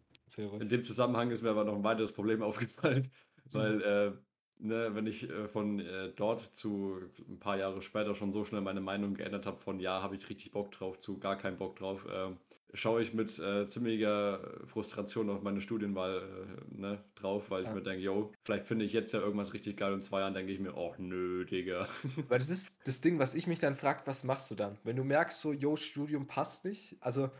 In 0.59 0.69
dem 0.69 0.83
Zusammenhang 0.83 1.31
ist 1.31 1.43
mir 1.43 1.51
aber 1.51 1.65
noch 1.65 1.75
ein 1.75 1.85
weiteres 1.85 2.13
Problem 2.13 2.43
aufgefallen, 2.45 3.11
weil 3.53 3.81
äh, 3.83 4.13
ne, 4.59 4.95
wenn 4.95 5.07
ich 5.07 5.29
äh, 5.29 5.49
von 5.49 5.79
äh, 5.81 6.13
dort 6.15 6.41
zu 6.57 7.01
ein 7.29 7.39
paar 7.39 7.57
Jahre 7.59 7.83
später 7.83 8.15
schon 8.15 8.33
so 8.33 8.45
schnell 8.45 8.61
meine 8.61 8.81
Meinung 8.81 9.15
geändert 9.15 9.47
habe, 9.47 9.59
von 9.59 9.81
ja, 9.81 10.03
habe 10.03 10.17
ich 10.17 10.29
richtig 10.29 10.51
Bock 10.53 10.73
drauf, 10.73 10.99
zu 10.99 11.19
gar 11.19 11.37
keinen 11.39 11.57
Bock 11.59 11.77
drauf, 11.77 12.07
äh, 12.07 12.35
schaue 12.75 13.03
ich 13.03 13.15
mit 13.15 13.39
äh, 13.39 13.67
ziemlicher 13.69 14.61
Frustration 14.67 15.31
auf 15.31 15.43
meine 15.43 15.61
Studienwahl 15.61 16.59
äh, 16.73 16.75
ne, 16.77 17.05
drauf, 17.15 17.51
weil 17.51 17.65
ich 17.65 17.69
Ja. 17.69 17.75
mir 17.75 17.83
denke, 17.83 18.03
yo, 18.03 18.33
vielleicht 18.45 18.67
finde 18.67 18.85
ich 18.85 18.93
jetzt 18.93 19.13
ja 19.13 19.21
irgendwas 19.21 19.53
richtig 19.55 19.77
geil 19.77 19.93
und 19.93 19.99
in 20.01 20.03
zwei 20.03 20.21
Jahren 20.21 20.35
denke 20.35 20.53
ich 20.53 20.61
mir, 20.61 20.75
oh 20.77 20.95
nö, 20.99 21.45
Digga. 21.45 21.89
Weil 22.29 22.39
das 22.41 22.51
ist 22.51 22.87
das 22.87 23.01
Ding, 23.01 23.19
was 23.19 23.35
ich 23.35 23.47
mich 23.47 23.59
dann 23.59 23.75
frage, 23.77 24.03
was 24.07 24.23
machst 24.25 24.51
du 24.51 24.55
dann? 24.55 24.79
Wenn 24.85 24.97
du 24.97 25.05
merkst, 25.05 25.41
so, 25.41 25.53
yo, 25.53 25.77
Studium 25.77 26.27
passt 26.27 26.65
nicht. 26.65 26.97
Also, 27.01 27.31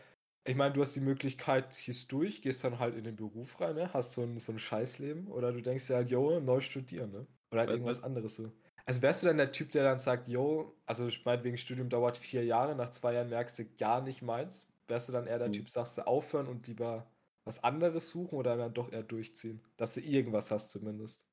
ich 0.49 0.57
meine, 0.57 0.75
du 0.75 0.81
hast 0.83 0.95
die 0.97 1.01
Möglichkeit, 1.01 1.73
ziehst 1.75 2.11
durch, 2.13 2.43
gehst 2.43 2.65
dann 2.65 2.79
halt 2.79 2.95
in 2.97 3.05
den 3.05 3.17
Beruf 3.17 3.61
rein, 3.61 3.75
ne? 3.77 3.93
Hast 3.93 4.13
so 4.13 4.23
ein, 4.23 4.39
so 4.39 4.53
ein 4.53 4.59
Scheißleben. 4.59 5.29
Oder 5.29 5.53
du 5.53 5.61
denkst 5.63 5.87
dir 5.87 5.97
halt, 5.97 6.11
yo, 6.11 6.41
neu 6.41 6.61
studieren, 6.61 7.11
ne? 7.13 7.27
Oder 7.51 7.61
halt 7.63 7.71
Was- 7.71 7.75
irgendwas 7.75 8.03
was- 8.03 8.03
anderes 8.03 8.35
so. 8.35 8.53
Also 8.87 9.03
wärst 9.03 9.23
du 9.23 9.27
dann 9.29 9.39
der 9.39 9.53
Typ, 9.53 9.71
der 9.73 9.85
dann 9.85 9.99
sagt, 9.99 10.29
yo, 10.29 10.81
also 10.87 11.07
ich 11.09 11.25
meine, 11.25 11.45
wegen 11.45 11.59
Studium 11.59 11.91
dauert 11.91 12.19
vier 12.19 12.45
Jahre, 12.45 12.75
nach 12.77 12.91
zwei 12.91 13.15
Jahren 13.15 13.29
merkst 13.31 13.59
du 13.59 13.67
gar 13.75 14.03
nicht 14.03 14.23
meins. 14.23 14.73
Wärst 14.89 15.09
du 15.09 15.13
dann 15.13 15.27
eher 15.27 15.39
der 15.39 15.51
Hm. 15.51 15.53
Typ, 15.53 15.71
sagst 15.71 15.99
du 15.99 16.07
aufhören 16.07 16.49
und 16.49 16.67
lieber 16.69 17.13
was 17.45 17.63
anderes 17.65 18.11
suchen 18.11 18.37
oder 18.39 18.57
dann 18.57 18.75
doch 18.75 18.91
eher 18.93 19.03
durchziehen? 19.03 19.67
Dass 19.77 19.95
du 19.95 20.01
irgendwas 20.01 20.51
hast 20.51 20.71
zumindest. 20.71 21.28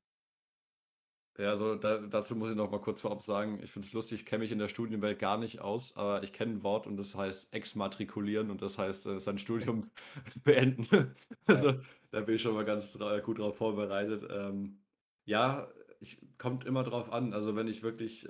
Ja, 1.37 1.49
also 1.49 1.75
da, 1.75 1.97
dazu 1.99 2.33
muss 2.35 2.49
ich 2.51 2.55
noch 2.55 2.71
mal 2.71 2.79
kurz 2.79 3.01
vorab 3.01 3.21
sagen, 3.21 3.59
ich 3.61 3.69
finde 3.69 3.85
es 3.87 3.93
lustig, 3.93 4.21
ich 4.21 4.25
kenne 4.25 4.43
mich 4.43 4.53
in 4.53 4.59
der 4.59 4.69
Studienwelt 4.69 5.19
gar 5.19 5.37
nicht 5.37 5.59
aus, 5.59 5.97
aber 5.97 6.23
ich 6.23 6.31
kenne 6.31 6.53
ein 6.53 6.63
Wort 6.63 6.87
und 6.87 6.95
das 6.95 7.13
heißt 7.15 7.53
exmatrikulieren 7.53 8.49
und 8.51 8.61
das 8.61 8.77
heißt 8.77 9.05
äh, 9.07 9.19
sein 9.19 9.37
Studium 9.37 9.91
beenden. 10.45 11.15
Also 11.45 11.73
da 12.11 12.21
bin 12.21 12.35
ich 12.35 12.41
schon 12.41 12.53
mal 12.53 12.63
ganz 12.63 12.93
dra 12.93 13.19
gut 13.19 13.39
drauf 13.39 13.57
vorbereitet. 13.57 14.25
Ähm, 14.31 14.79
ja, 15.25 15.67
ich, 15.99 16.21
kommt 16.37 16.65
immer 16.65 16.83
drauf 16.83 17.11
an, 17.11 17.33
also 17.33 17.53
wenn 17.57 17.67
ich 17.67 17.83
wirklich, 17.83 18.23
äh, 18.25 18.29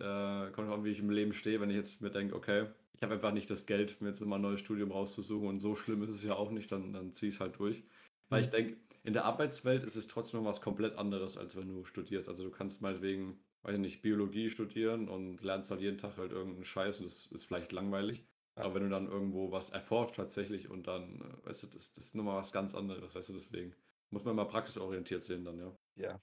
kommt 0.51 0.67
drauf 0.67 0.77
an, 0.79 0.83
wie 0.83 0.89
ich 0.91 0.99
im 0.99 1.11
Leben 1.11 1.33
stehe, 1.33 1.61
wenn 1.61 1.69
ich 1.69 1.75
jetzt 1.75 2.01
mir 2.01 2.09
denke, 2.09 2.35
okay, 2.35 2.69
ich 2.93 3.03
habe 3.03 3.13
einfach 3.13 3.33
nicht 3.33 3.49
das 3.51 3.67
Geld, 3.67 4.01
mir 4.01 4.07
jetzt 4.07 4.21
immer 4.21 4.37
ein 4.37 4.41
neues 4.41 4.61
Studium 4.61 4.91
rauszusuchen 4.91 5.47
und 5.47 5.59
so 5.59 5.75
schlimm 5.75 6.01
ist 6.01 6.09
es 6.09 6.23
ja 6.23 6.33
auch 6.35 6.49
nicht, 6.49 6.71
dann, 6.71 6.91
dann 6.93 7.11
ziehe 7.11 7.29
ich 7.29 7.35
es 7.35 7.41
halt 7.41 7.59
durch. 7.59 7.83
Weil 8.29 8.41
ich 8.41 8.47
Mhm. 8.47 8.49
denke, 8.49 8.77
in 9.05 9.13
der 9.13 9.25
Arbeitswelt 9.25 9.83
ist 9.83 9.95
es 9.95 10.07
trotzdem 10.07 10.41
noch 10.41 10.47
was 10.49 10.61
komplett 10.61 10.97
anderes, 10.97 11.37
als 11.37 11.55
wenn 11.55 11.67
du 11.69 11.85
studierst. 11.85 12.27
Also 12.29 12.43
du 12.43 12.51
kannst 12.51 12.81
meinetwegen, 12.81 13.39
weiß 13.63 13.75
ich 13.75 13.79
nicht, 13.81 14.01
Biologie 14.01 14.49
studieren 14.49 15.07
und 15.09 15.41
lernst 15.43 15.71
halt 15.71 15.81
jeden 15.81 15.97
Tag 15.97 16.17
halt 16.17 16.31
irgendeinen 16.31 16.65
Scheiß 16.65 16.99
und 17.01 17.07
es 17.07 17.27
ist 17.31 17.45
vielleicht 17.45 17.71
langweilig. 17.71 18.27
Aber 18.55 18.73
wenn 18.75 18.83
du 18.83 18.89
dann 18.89 19.07
irgendwo 19.07 19.51
was 19.51 19.69
erforscht 19.69 20.15
tatsächlich 20.15 20.69
und 20.69 20.87
dann, 20.87 21.21
äh, 21.21 21.45
weißt 21.47 21.63
du, 21.63 21.67
das, 21.67 21.93
das 21.93 22.05
ist 22.05 22.15
nochmal 22.15 22.37
was 22.37 22.51
ganz 22.53 22.73
anderes, 22.75 23.15
weißt 23.15 23.29
du, 23.29 23.33
deswegen 23.33 23.75
muss 24.11 24.23
man 24.23 24.35
mal 24.35 24.45
praxisorientiert 24.45 25.23
sehen 25.23 25.43
dann, 25.45 25.59
ja. 25.59 25.77
Ja. 25.95 26.21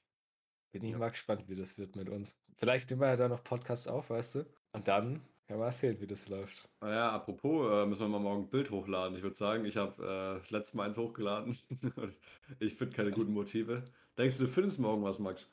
Bin 0.73 0.85
ich 0.85 0.93
Ja. 0.93 0.99
mal 0.99 1.11
gespannt, 1.11 1.49
wie 1.49 1.57
das 1.57 1.79
wird 1.79 1.97
mit 1.97 2.09
uns. 2.11 2.41
Vielleicht 2.57 2.91
nehmen 2.91 3.03
wir 3.03 3.09
ja 3.09 3.17
da 3.17 3.29
noch 3.29 3.45
Podcasts 3.45 3.89
auf, 3.89 4.11
weißt 4.11 4.37
du? 4.37 4.55
Und 4.73 4.89
dann 4.89 5.32
können 5.53 5.63
wir 5.63 5.67
erzählen, 5.67 6.01
wie 6.01 6.07
das 6.07 6.29
läuft. 6.29 6.69
Naja, 6.81 7.11
apropos, 7.13 7.71
äh, 7.71 7.87
müssen 7.87 8.01
wir 8.03 8.09
mal 8.09 8.19
morgen 8.19 8.43
ein 8.45 8.51
Bild 8.51 8.71
hochladen. 8.71 9.17
Ich 9.17 9.23
würde 9.23 9.37
sagen, 9.37 9.65
ich 9.65 9.77
habe 9.77 10.03
äh, 10.03 10.39
das 10.41 10.51
letzte 10.51 10.77
Mal 10.77 10.87
eins 10.89 10.99
hochgeladen. 10.99 11.57
ich 12.59 12.75
finde 12.75 12.97
keine 12.97 13.13
guten 13.13 13.33
Motive. 13.33 13.85
Denkst 14.19 14.39
du, 14.39 14.45
du 14.47 14.51
findest 14.51 14.81
morgen 14.81 15.03
was, 15.05 15.19
Max? 15.21 15.53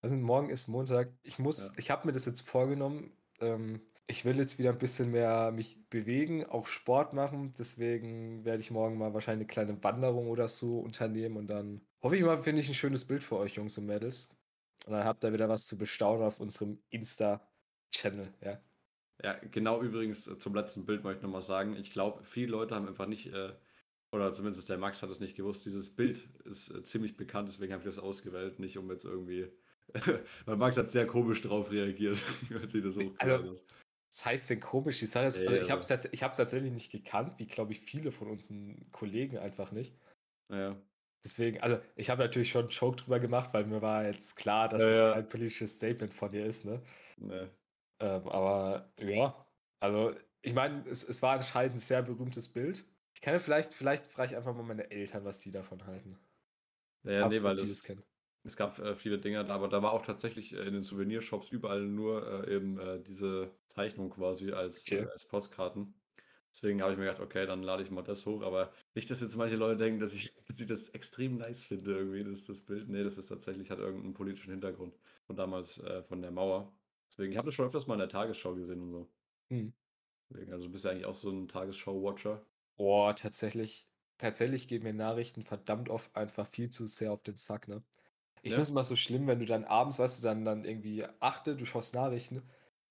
Also 0.00 0.16
morgen 0.16 0.50
ist 0.50 0.68
Montag. 0.68 1.12
Ich 1.22 1.38
muss, 1.38 1.68
Ja. 1.68 1.72
ich 1.76 1.90
habe 1.90 2.06
mir 2.06 2.12
das 2.12 2.24
jetzt 2.26 2.40
vorgenommen. 2.48 3.16
Ähm, 3.40 3.86
ich 4.06 4.24
will 4.24 4.36
jetzt 4.38 4.58
wieder 4.58 4.70
ein 4.70 4.78
bisschen 4.78 5.10
mehr 5.10 5.52
mich 5.52 5.88
bewegen, 5.90 6.44
auch 6.46 6.66
Sport 6.66 7.12
machen. 7.12 7.54
Deswegen 7.58 8.44
werde 8.44 8.60
ich 8.62 8.70
morgen 8.70 8.98
mal 8.98 9.14
wahrscheinlich 9.14 9.46
eine 9.46 9.52
kleine 9.66 9.84
Wanderung 9.84 10.28
oder 10.28 10.48
so 10.48 10.80
unternehmen 10.80 11.36
und 11.36 11.46
dann 11.48 11.86
hoffe 12.02 12.16
ich 12.16 12.22
mal, 12.24 12.42
finde 12.42 12.60
ich 12.62 12.68
ein 12.68 12.74
schönes 12.74 13.06
Bild 13.06 13.22
für 13.22 13.36
euch, 13.36 13.54
Jungs 13.54 13.78
und 13.78 13.86
Mädels. 13.86 14.28
Und 14.86 14.92
dann 14.92 15.04
habt 15.04 15.22
ihr 15.24 15.32
wieder 15.32 15.48
was 15.48 15.66
zu 15.66 15.78
bestaunen 15.78 16.24
auf 16.24 16.40
unserem 16.40 16.82
Insta-Channel, 16.90 18.34
ja. 18.42 18.60
Ja, 19.22 19.34
genau 19.34 19.82
übrigens 19.82 20.26
äh, 20.26 20.38
zum 20.38 20.54
letzten 20.54 20.84
Bild 20.84 21.04
möchte 21.04 21.18
ich 21.18 21.22
nochmal 21.22 21.42
sagen. 21.42 21.76
Ich 21.76 21.90
glaube, 21.90 22.24
viele 22.24 22.48
Leute 22.52 22.74
haben 22.74 22.88
einfach 22.88 23.06
nicht, 23.06 23.26
äh, 23.32 23.54
oder 24.10 24.32
zumindest 24.32 24.68
der 24.68 24.78
Max 24.78 25.02
hat 25.02 25.10
es 25.10 25.20
nicht 25.20 25.36
gewusst, 25.36 25.64
dieses 25.64 25.94
Bild 25.94 26.28
ist 26.44 26.70
äh, 26.70 26.82
ziemlich 26.82 27.16
bekannt, 27.16 27.48
deswegen 27.48 27.72
habe 27.72 27.82
ich 27.82 27.88
das 27.94 28.02
ausgewählt, 28.02 28.58
nicht 28.58 28.78
um 28.78 28.90
jetzt 28.90 29.04
irgendwie. 29.04 29.52
Weil 30.46 30.56
Max 30.56 30.76
hat 30.76 30.88
sehr 30.88 31.06
komisch 31.06 31.42
drauf 31.42 31.70
reagiert, 31.70 32.18
als 32.60 32.74
ich 32.74 32.82
das 32.82 32.96
hochgeladen 32.96 33.48
habe. 33.50 33.60
Was 34.10 34.26
heißt 34.26 34.50
denn 34.50 34.60
komisch? 34.60 34.98
Die 35.00 35.06
Sache 35.06 35.26
ist, 35.26 35.40
Ja, 35.40 35.46
also 35.46 35.56
ja, 35.56 35.62
ich 35.62 35.70
habe 35.70 35.80
es 35.80 36.08
ich 36.12 36.22
hab's 36.22 36.36
tatsächlich 36.36 36.72
nicht 36.72 36.92
gekannt, 36.92 37.38
wie 37.38 37.46
glaube 37.46 37.72
ich 37.72 37.80
viele 37.80 38.12
von 38.12 38.28
unseren 38.28 38.90
Kollegen 38.92 39.38
einfach 39.38 39.72
nicht. 39.72 39.94
Naja. 40.48 40.82
Deswegen, 41.24 41.60
also 41.60 41.80
ich 41.96 42.10
habe 42.10 42.22
natürlich 42.22 42.50
schon 42.50 42.62
einen 42.62 42.70
Joke 42.70 42.96
drüber 42.96 43.20
gemacht, 43.20 43.50
weil 43.54 43.64
mir 43.66 43.80
war 43.80 44.04
jetzt 44.06 44.36
klar, 44.36 44.68
dass 44.68 44.82
Ja, 44.82 44.88
es 44.88 45.04
ja. 45.08 45.12
kein 45.12 45.26
politisches 45.28 45.74
Statement 45.74 46.14
von 46.14 46.32
dir 46.32 46.44
ist, 46.46 46.64
ne? 46.64 46.82
Ne. 47.18 47.50
Ähm, 48.02 48.28
aber 48.28 48.92
ja, 48.98 49.46
also 49.80 50.14
ich 50.42 50.54
meine, 50.54 50.88
es, 50.88 51.04
es 51.04 51.22
war 51.22 51.36
anscheinend 51.36 51.76
ein 51.76 51.78
sehr 51.80 52.02
berühmtes 52.02 52.52
Bild. 52.52 52.84
Ich 53.14 53.20
kann 53.22 53.34
ja 53.34 53.38
vielleicht, 53.40 53.74
vielleicht 53.74 54.06
frage 54.08 54.32
ich 54.32 54.36
einfach 54.36 54.54
mal 54.54 54.64
meine 54.64 54.90
Eltern, 54.90 55.24
was 55.24 55.38
die 55.40 55.50
davon 55.52 55.86
halten. 55.86 56.18
Naja, 57.02 57.24
Ob- 57.24 57.32
nee, 57.32 57.42
weil 57.42 57.56
kennen. 57.82 58.04
es 58.44 58.56
gab 58.56 58.78
äh, 58.78 58.94
viele 58.94 59.18
Dinge, 59.20 59.40
aber 59.48 59.68
da 59.68 59.82
war 59.82 59.92
auch 59.92 60.02
tatsächlich 60.06 60.52
äh, 60.52 60.58
in 60.66 60.74
den 60.74 60.82
Souvenirshops 60.82 61.50
überall 61.50 61.82
nur 61.86 62.46
äh, 62.48 62.54
eben 62.56 62.78
äh, 62.78 63.02
diese 63.02 63.58
Zeichnung 63.66 64.10
quasi 64.10 64.52
als, 64.52 64.88
Okay. 64.88 65.06
äh, 65.06 65.08
als 65.12 65.26
Postkarten. 65.28 66.00
Deswegen 66.52 66.82
habe 66.82 66.92
ich 66.92 66.98
mir 66.98 67.06
gedacht, 67.06 67.20
okay, 67.22 67.46
dann 67.46 67.62
lade 67.62 67.82
ich 67.82 67.90
mal 67.90 68.02
das 68.02 68.26
hoch. 68.26 68.42
Aber 68.42 68.72
nicht, 68.94 69.10
dass 69.10 69.20
jetzt 69.20 69.36
manche 69.36 69.56
Leute 69.56 69.78
denken, 69.78 70.00
dass 70.00 70.14
ich, 70.14 70.34
dass 70.46 70.60
ich 70.60 70.66
das 70.66 70.90
extrem 70.90 71.36
nice 71.38 71.64
finde, 71.64 71.92
irgendwie, 71.96 72.24
das, 72.24 72.44
das 72.44 72.62
Bild. 72.64 72.88
Nee, 72.88 73.04
das 73.04 73.18
ist 73.18 73.28
tatsächlich, 73.28 73.70
hat 73.70 73.78
irgendeinen 73.78 74.14
politischen 74.14 74.50
Hintergrund 74.52 74.98
von 75.26 75.36
damals, 75.36 75.78
äh, 75.78 76.02
von 76.04 76.22
der 76.22 76.30
Mauer. 76.32 76.78
Deswegen, 77.12 77.32
ich 77.32 77.38
habe 77.38 77.46
das 77.46 77.54
schon 77.54 77.66
öfters 77.66 77.86
mal 77.86 77.94
in 77.94 78.00
der 78.00 78.08
Tagesschau 78.08 78.54
gesehen 78.56 78.80
und 78.82 78.90
so. 78.90 79.12
Hm. 79.50 79.68
Deswegen, 80.30 80.52
also 80.52 80.66
du 80.66 80.72
bist 80.72 80.84
ja 80.84 80.90
eigentlich 80.90 81.04
auch 81.06 81.14
so 81.14 81.30
ein 81.30 81.46
Tagesschau-Watcher. 81.46 82.44
Boah, 82.76 83.14
tatsächlich, 83.14 83.88
tatsächlich 84.18 84.66
gehen 84.68 84.82
mir 84.82 84.92
Nachrichten 84.94 85.42
verdammt 85.44 85.88
oft 85.88 86.14
einfach 86.16 86.46
viel 86.48 86.70
zu 86.70 86.86
sehr 86.86 87.12
auf 87.12 87.22
den 87.22 87.36
Sack, 87.36 87.68
ne? 87.68 87.84
Ich 88.42 88.54
Ja. 88.54 88.54
finde 88.54 88.64
es 88.64 88.70
immer 88.70 88.84
so 88.84 88.96
schlimm, 88.96 89.26
wenn 89.28 89.40
du 89.40 89.46
dann 89.46 89.64
abends, 89.64 89.98
weißt 89.98 90.20
du, 90.20 90.24
dann, 90.24 90.44
dann 90.44 90.64
irgendwie 90.64 91.04
achte, 91.20 91.56
du 91.56 91.66
schaust 91.66 91.94
Nachrichten 91.94 92.42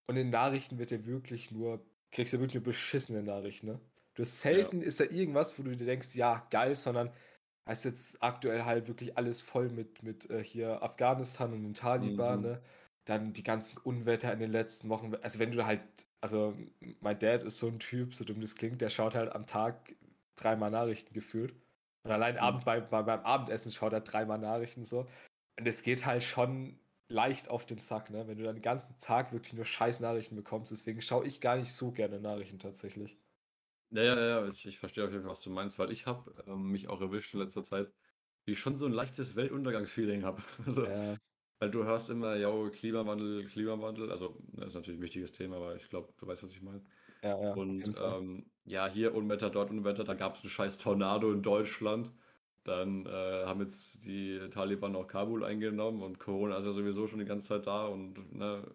und 0.08 0.18
in 0.18 0.30
Nachrichten 0.32 0.80
wird 0.80 0.92
dir 0.92 1.06
wirklich 1.06 1.52
nur, 1.52 1.86
kriegst 2.12 2.34
du 2.34 2.40
wirklich 2.40 2.56
nur 2.56 2.64
beschissene 2.64 3.24
Nachrichten, 3.24 3.68
ne? 3.68 3.82
Du 4.16 4.24
hast 4.24 4.42
selten 4.42 4.82
ist 4.82 5.00
da 5.00 5.06
irgendwas, 5.06 5.58
wo 5.60 5.64
du 5.64 5.76
dir 5.78 5.86
denkst, 5.86 6.16
ja, 6.16 6.48
geil, 6.52 6.76
sondern 6.76 7.14
hast 7.66 7.86
jetzt 7.86 8.22
aktuell 8.24 8.66
halt 8.66 8.88
wirklich 8.88 9.18
alles 9.18 9.42
voll 9.42 9.70
mit, 9.70 10.04
mit 10.04 10.30
äh, 10.30 10.44
hier 10.44 10.84
Afghanistan 10.84 11.54
und 11.54 11.64
den 11.64 11.74
Taliban, 11.76 12.42
Mhm. 12.42 12.44
ne? 12.44 12.64
Dann 13.06 13.34
die 13.34 13.44
ganzen 13.44 13.78
Unwetter 13.80 14.32
in 14.32 14.40
den 14.40 14.52
letzten 14.52 14.90
Wochen. 14.90 15.16
Also 15.16 15.40
wenn 15.40 15.52
du 15.52 15.66
halt, 15.66 15.82
also 16.22 16.56
mein 17.00 17.18
Dad 17.20 17.42
ist 17.44 17.58
so 17.58 17.68
ein 17.68 17.80
Typ, 17.80 18.14
so 18.14 18.24
dumm 18.24 18.42
das 18.42 18.56
klingt, 18.56 18.82
der 18.82 18.90
schaut 18.90 19.16
halt 19.16 19.32
am 19.34 19.48
Tag 19.48 19.96
dreimal 20.36 20.70
Nachrichten 20.72 21.14
gefühlt. 21.14 21.56
Und 22.04 22.12
allein 22.12 22.38
Mhm. 22.40 22.40
Abend 22.40 22.66
bei, 22.66 22.80
bei, 22.82 23.02
beim 23.04 23.22
Abendessen 23.22 23.72
schaut 23.72 23.94
er 23.94 24.02
dreimal 24.02 24.38
Nachrichten 24.40 24.86
so. 24.86 25.08
Und 25.60 25.68
es 25.68 25.82
geht 25.84 26.06
halt 26.06 26.24
schon 26.24 26.80
leicht 27.08 27.50
auf 27.50 27.66
den 27.66 27.78
Sack, 27.80 28.10
ne? 28.10 28.28
Wenn 28.28 28.38
du 28.38 28.44
dann 28.44 28.56
den 28.56 28.62
ganzen 28.62 28.98
Tag 28.98 29.32
wirklich 29.34 29.54
nur 29.54 29.66
scheiß 29.66 30.00
Nachrichten 30.00 30.36
bekommst. 30.36 30.72
Deswegen 30.72 31.02
schaue 31.02 31.26
ich 31.28 31.42
gar 31.42 31.58
nicht 31.58 31.74
so 31.74 31.92
gerne 31.92 32.20
Nachrichten 32.20 32.60
tatsächlich. 32.60 33.20
Ja, 33.94 34.04
ja, 34.04 34.16
ja, 34.44 34.48
ich, 34.48 34.66
ich 34.66 34.80
verstehe 34.80 35.04
auf 35.04 35.12
jeden 35.12 35.24
Fall, 35.24 35.32
was 35.32 35.42
du 35.42 35.50
meinst, 35.50 35.78
weil 35.78 35.92
ich 35.92 36.06
habe 36.06 36.44
ähm, 36.48 36.70
mich 36.72 36.88
auch 36.88 37.02
erwischt 37.02 37.34
in 37.34 37.42
letzter 37.42 37.64
Zeit, 37.64 37.94
wie 38.46 38.54
ich 38.54 38.60
schon 38.60 38.78
so 38.78 38.86
ein 38.86 38.94
leichtes 38.94 39.36
Weltuntergangsfeeling 39.36 40.24
habe. 40.24 40.42
Also, 40.66 40.88
Äh, 40.88 41.18
weil 41.62 41.70
du 41.70 41.84
hörst 41.84 42.10
immer, 42.10 42.36
ja, 42.36 42.50
Klimawandel, 42.70 43.46
Klimawandel, 43.46 44.12
also 44.12 44.36
das 44.54 44.70
ist 44.70 44.74
natürlich 44.74 45.00
ein 45.00 45.04
wichtiges 45.04 45.32
Thema, 45.32 45.58
aber 45.58 45.76
ich 45.76 45.88
glaube, 45.90 46.12
du 46.18 46.26
weißt, 46.26 46.42
was 46.42 46.52
ich 46.52 46.62
meine. 46.64 46.82
ja, 47.22 47.40
ja, 47.40 47.54
Und 47.54 47.96
ähm, 48.02 48.52
ja, 48.66 48.88
hier 48.88 49.14
Unwetter, 49.14 49.52
dort 49.52 49.70
Unwetter, 49.70 50.04
da 50.04 50.16
gab 50.16 50.36
es 50.36 50.42
einen 50.42 50.50
scheiß 50.50 50.80
Tornado 50.80 51.32
in 51.32 51.44
Deutschland. 51.44 52.12
Dann 52.64 53.06
äh, 53.06 53.46
haben 53.46 53.62
jetzt 53.62 54.06
die 54.08 54.40
Taliban 54.50 54.96
auch 54.96 55.08
Kabul 55.08 55.44
eingenommen 55.44 56.02
und 56.02 56.18
Corona 56.18 56.58
ist 56.58 56.66
ja 56.66 56.72
sowieso 56.72 57.06
schon 57.08 57.20
die 57.20 57.26
ganze 57.26 57.50
Zeit 57.50 57.68
da 57.68 57.86
und 57.86 58.34
ne, 58.36 58.68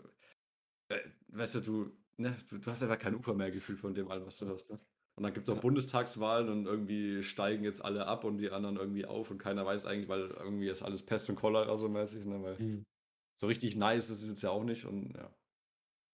äh, 0.88 1.00
weißt 1.28 1.56
du, 1.56 1.60
du, 1.60 1.92
ne, 2.18 2.36
du, 2.48 2.58
du 2.58 2.70
hast 2.70 2.82
einfach 2.84 2.98
kein 3.00 3.16
Ufer 3.16 3.34
mehr 3.34 3.50
gefühlt 3.50 3.80
von 3.80 3.94
dem 3.94 4.08
allem, 4.10 4.26
was 4.26 4.38
du 4.38 4.46
hörst. 4.46 4.70
Ne? 4.70 4.78
Und 5.16 5.22
dann 5.24 5.32
gibt 5.34 5.48
es 5.48 5.54
auch 5.54 5.58
Ja. 5.58 5.60
Bundestagswahlen 5.60 6.48
und 6.50 6.66
irgendwie 6.66 7.22
steigen 7.22 7.64
jetzt 7.64 7.84
alle 7.84 8.06
ab 8.06 8.24
und 8.24 8.38
die 8.38 8.50
anderen 8.50 8.76
irgendwie 8.76 9.06
auf 9.06 9.30
und 9.30 9.38
keiner 9.38 9.64
weiß 9.66 9.86
eigentlich, 9.86 10.08
weil 10.08 10.28
irgendwie 10.30 10.68
ist 10.68 10.82
alles 10.82 11.04
Pest 11.06 11.28
und 11.30 11.36
Cholera 11.36 11.76
so 11.78 11.88
mäßig, 11.88 12.26
ne? 12.26 12.42
Weil 12.42 12.58
Mhm. 12.58 12.84
so 13.36 13.46
richtig 13.48 13.76
nice 13.76 14.10
ist 14.10 14.22
es 14.22 14.30
jetzt 14.30 14.42
ja 14.42 14.50
auch 14.50 14.64
nicht 14.64 14.86
und 14.86 15.14
ja, 15.16 15.34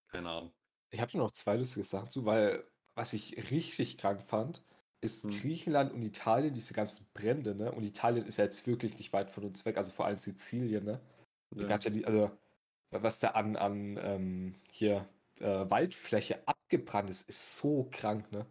keine 0.09 0.31
Ahnung. 0.31 0.55
Ich 0.91 1.01
habe 1.01 1.17
noch 1.17 1.33
zwei 1.33 1.57
lustige 1.57 1.85
Sachen 1.85 2.11
zu, 2.11 2.25
weil 2.25 2.65
was 2.95 3.13
ich 3.15 3.51
richtig 3.51 3.97
krank 3.99 4.23
fand, 4.23 4.65
ist 5.01 5.29
Hm. 5.29 5.39
Griechenland 5.41 5.93
und 5.93 6.03
Italien, 6.03 6.55
diese 6.55 6.75
ganzen 6.75 7.09
Brände, 7.15 7.55
ne? 7.55 7.73
Und 7.73 7.83
Italien 7.85 8.27
ist 8.27 8.37
ja 8.37 8.45
jetzt 8.45 8.67
wirklich 8.67 8.97
nicht 8.99 9.13
weit 9.13 9.31
von 9.31 9.45
uns 9.45 9.65
weg, 9.65 9.77
also 9.79 9.91
vor 9.91 10.05
allem 10.07 10.19
Sizilien, 10.19 10.85
ne? 10.85 11.01
Da 11.59 11.65
Ja. 11.65 11.69
gab 11.69 11.81
es 11.81 11.87
ja 11.87 11.91
die, 11.91 12.05
also 12.05 12.31
was 12.91 13.19
da 13.21 13.31
an, 13.31 13.57
an 13.57 13.99
ähm, 14.03 14.57
hier 14.71 15.09
äh, 15.41 15.71
Waldfläche 15.71 16.47
abgebrannt 16.47 17.11
ist, 17.11 17.29
ist 17.29 17.57
so 17.57 17.89
krank, 17.91 18.31
ne? 18.33 18.47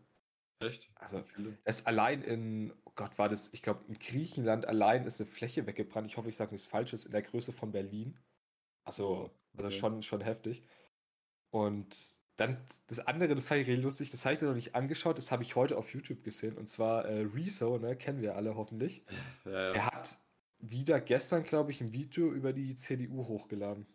Echt? 0.62 0.92
Also 0.96 1.24
es 1.64 1.86
allein 1.86 2.22
in, 2.22 2.74
oh 2.86 2.92
Gott, 2.96 3.18
war 3.18 3.30
das, 3.30 3.52
ich 3.54 3.62
glaube, 3.62 3.84
in 3.88 3.98
Griechenland 4.00 4.68
allein 4.68 5.06
ist 5.06 5.20
eine 5.20 5.30
Fläche 5.30 5.66
weggebrannt. 5.66 6.08
Ich 6.08 6.18
hoffe, 6.18 6.30
ich 6.30 6.36
sage 6.36 6.52
nichts 6.52 6.68
Falsches, 6.68 7.06
in 7.06 7.12
der 7.12 7.24
Größe 7.24 7.52
von 7.52 7.72
Berlin. 7.72 8.20
Also, 8.84 9.32
also 9.54 9.68
okay. 9.68 9.76
schon, 9.76 10.04
schon 10.04 10.22
heftig. 10.22 10.64
Und 11.50 12.16
dann 12.38 12.64
das 12.88 13.00
andere, 13.00 13.36
das 13.36 13.48
fand 13.48 13.62
ich 13.62 13.68
richtig 13.68 13.84
lustig, 13.84 14.12
das 14.12 14.26
habe 14.26 14.36
ich 14.36 14.42
mir 14.42 14.48
noch 14.48 14.56
nicht 14.56 14.76
angeschaut, 14.76 15.18
das 15.18 15.32
habe 15.32 15.44
ich 15.44 15.56
heute 15.56 15.78
auf 15.78 15.94
YouTube 15.94 16.24
gesehen. 16.24 16.58
Und 16.58 16.68
zwar 16.68 17.06
äh, 17.06 17.22
Rezo, 17.22 17.78
ne, 17.78 17.96
kennen 17.96 18.22
wir 18.22 18.36
alle 18.36 18.56
hoffentlich. 18.56 19.04
Ja, 19.46 19.52
ja. 19.52 19.70
Der 19.70 19.86
hat 19.88 20.18
wieder 20.60 21.02
gestern, 21.02 21.44
glaube 21.44 21.72
ich, 21.72 21.82
ein 21.82 21.92
Video 21.92 22.32
über 22.32 22.54
die 22.54 22.76
CDU 22.76 23.28
hochgeladen. 23.28 23.88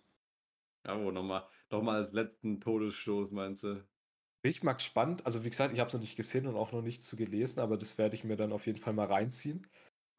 Ja, 0.84 1.02
wo 1.02 1.10
nochmal 1.10 1.46
noch 1.70 1.82
mal 1.82 1.96
als 1.96 2.12
letzten 2.12 2.60
Todesstoß, 2.60 3.30
meinst 3.32 3.64
du? 3.64 3.84
Bin 4.42 4.50
ich 4.50 4.62
mal 4.62 4.74
gespannt. 4.74 5.26
Also, 5.26 5.44
wie 5.44 5.50
gesagt, 5.50 5.72
ich 5.74 5.80
habe 5.80 5.88
es 5.88 5.94
noch 5.94 6.00
nicht 6.00 6.16
gesehen 6.16 6.46
und 6.46 6.56
auch 6.56 6.72
noch 6.72 6.82
nicht 6.82 7.02
zu 7.02 7.16
gelesen, 7.16 7.60
aber 7.60 7.76
das 7.76 7.98
werde 7.98 8.14
ich 8.14 8.24
mir 8.24 8.36
dann 8.36 8.52
auf 8.52 8.66
jeden 8.66 8.78
Fall 8.78 8.92
mal 8.92 9.06
reinziehen. 9.06 9.66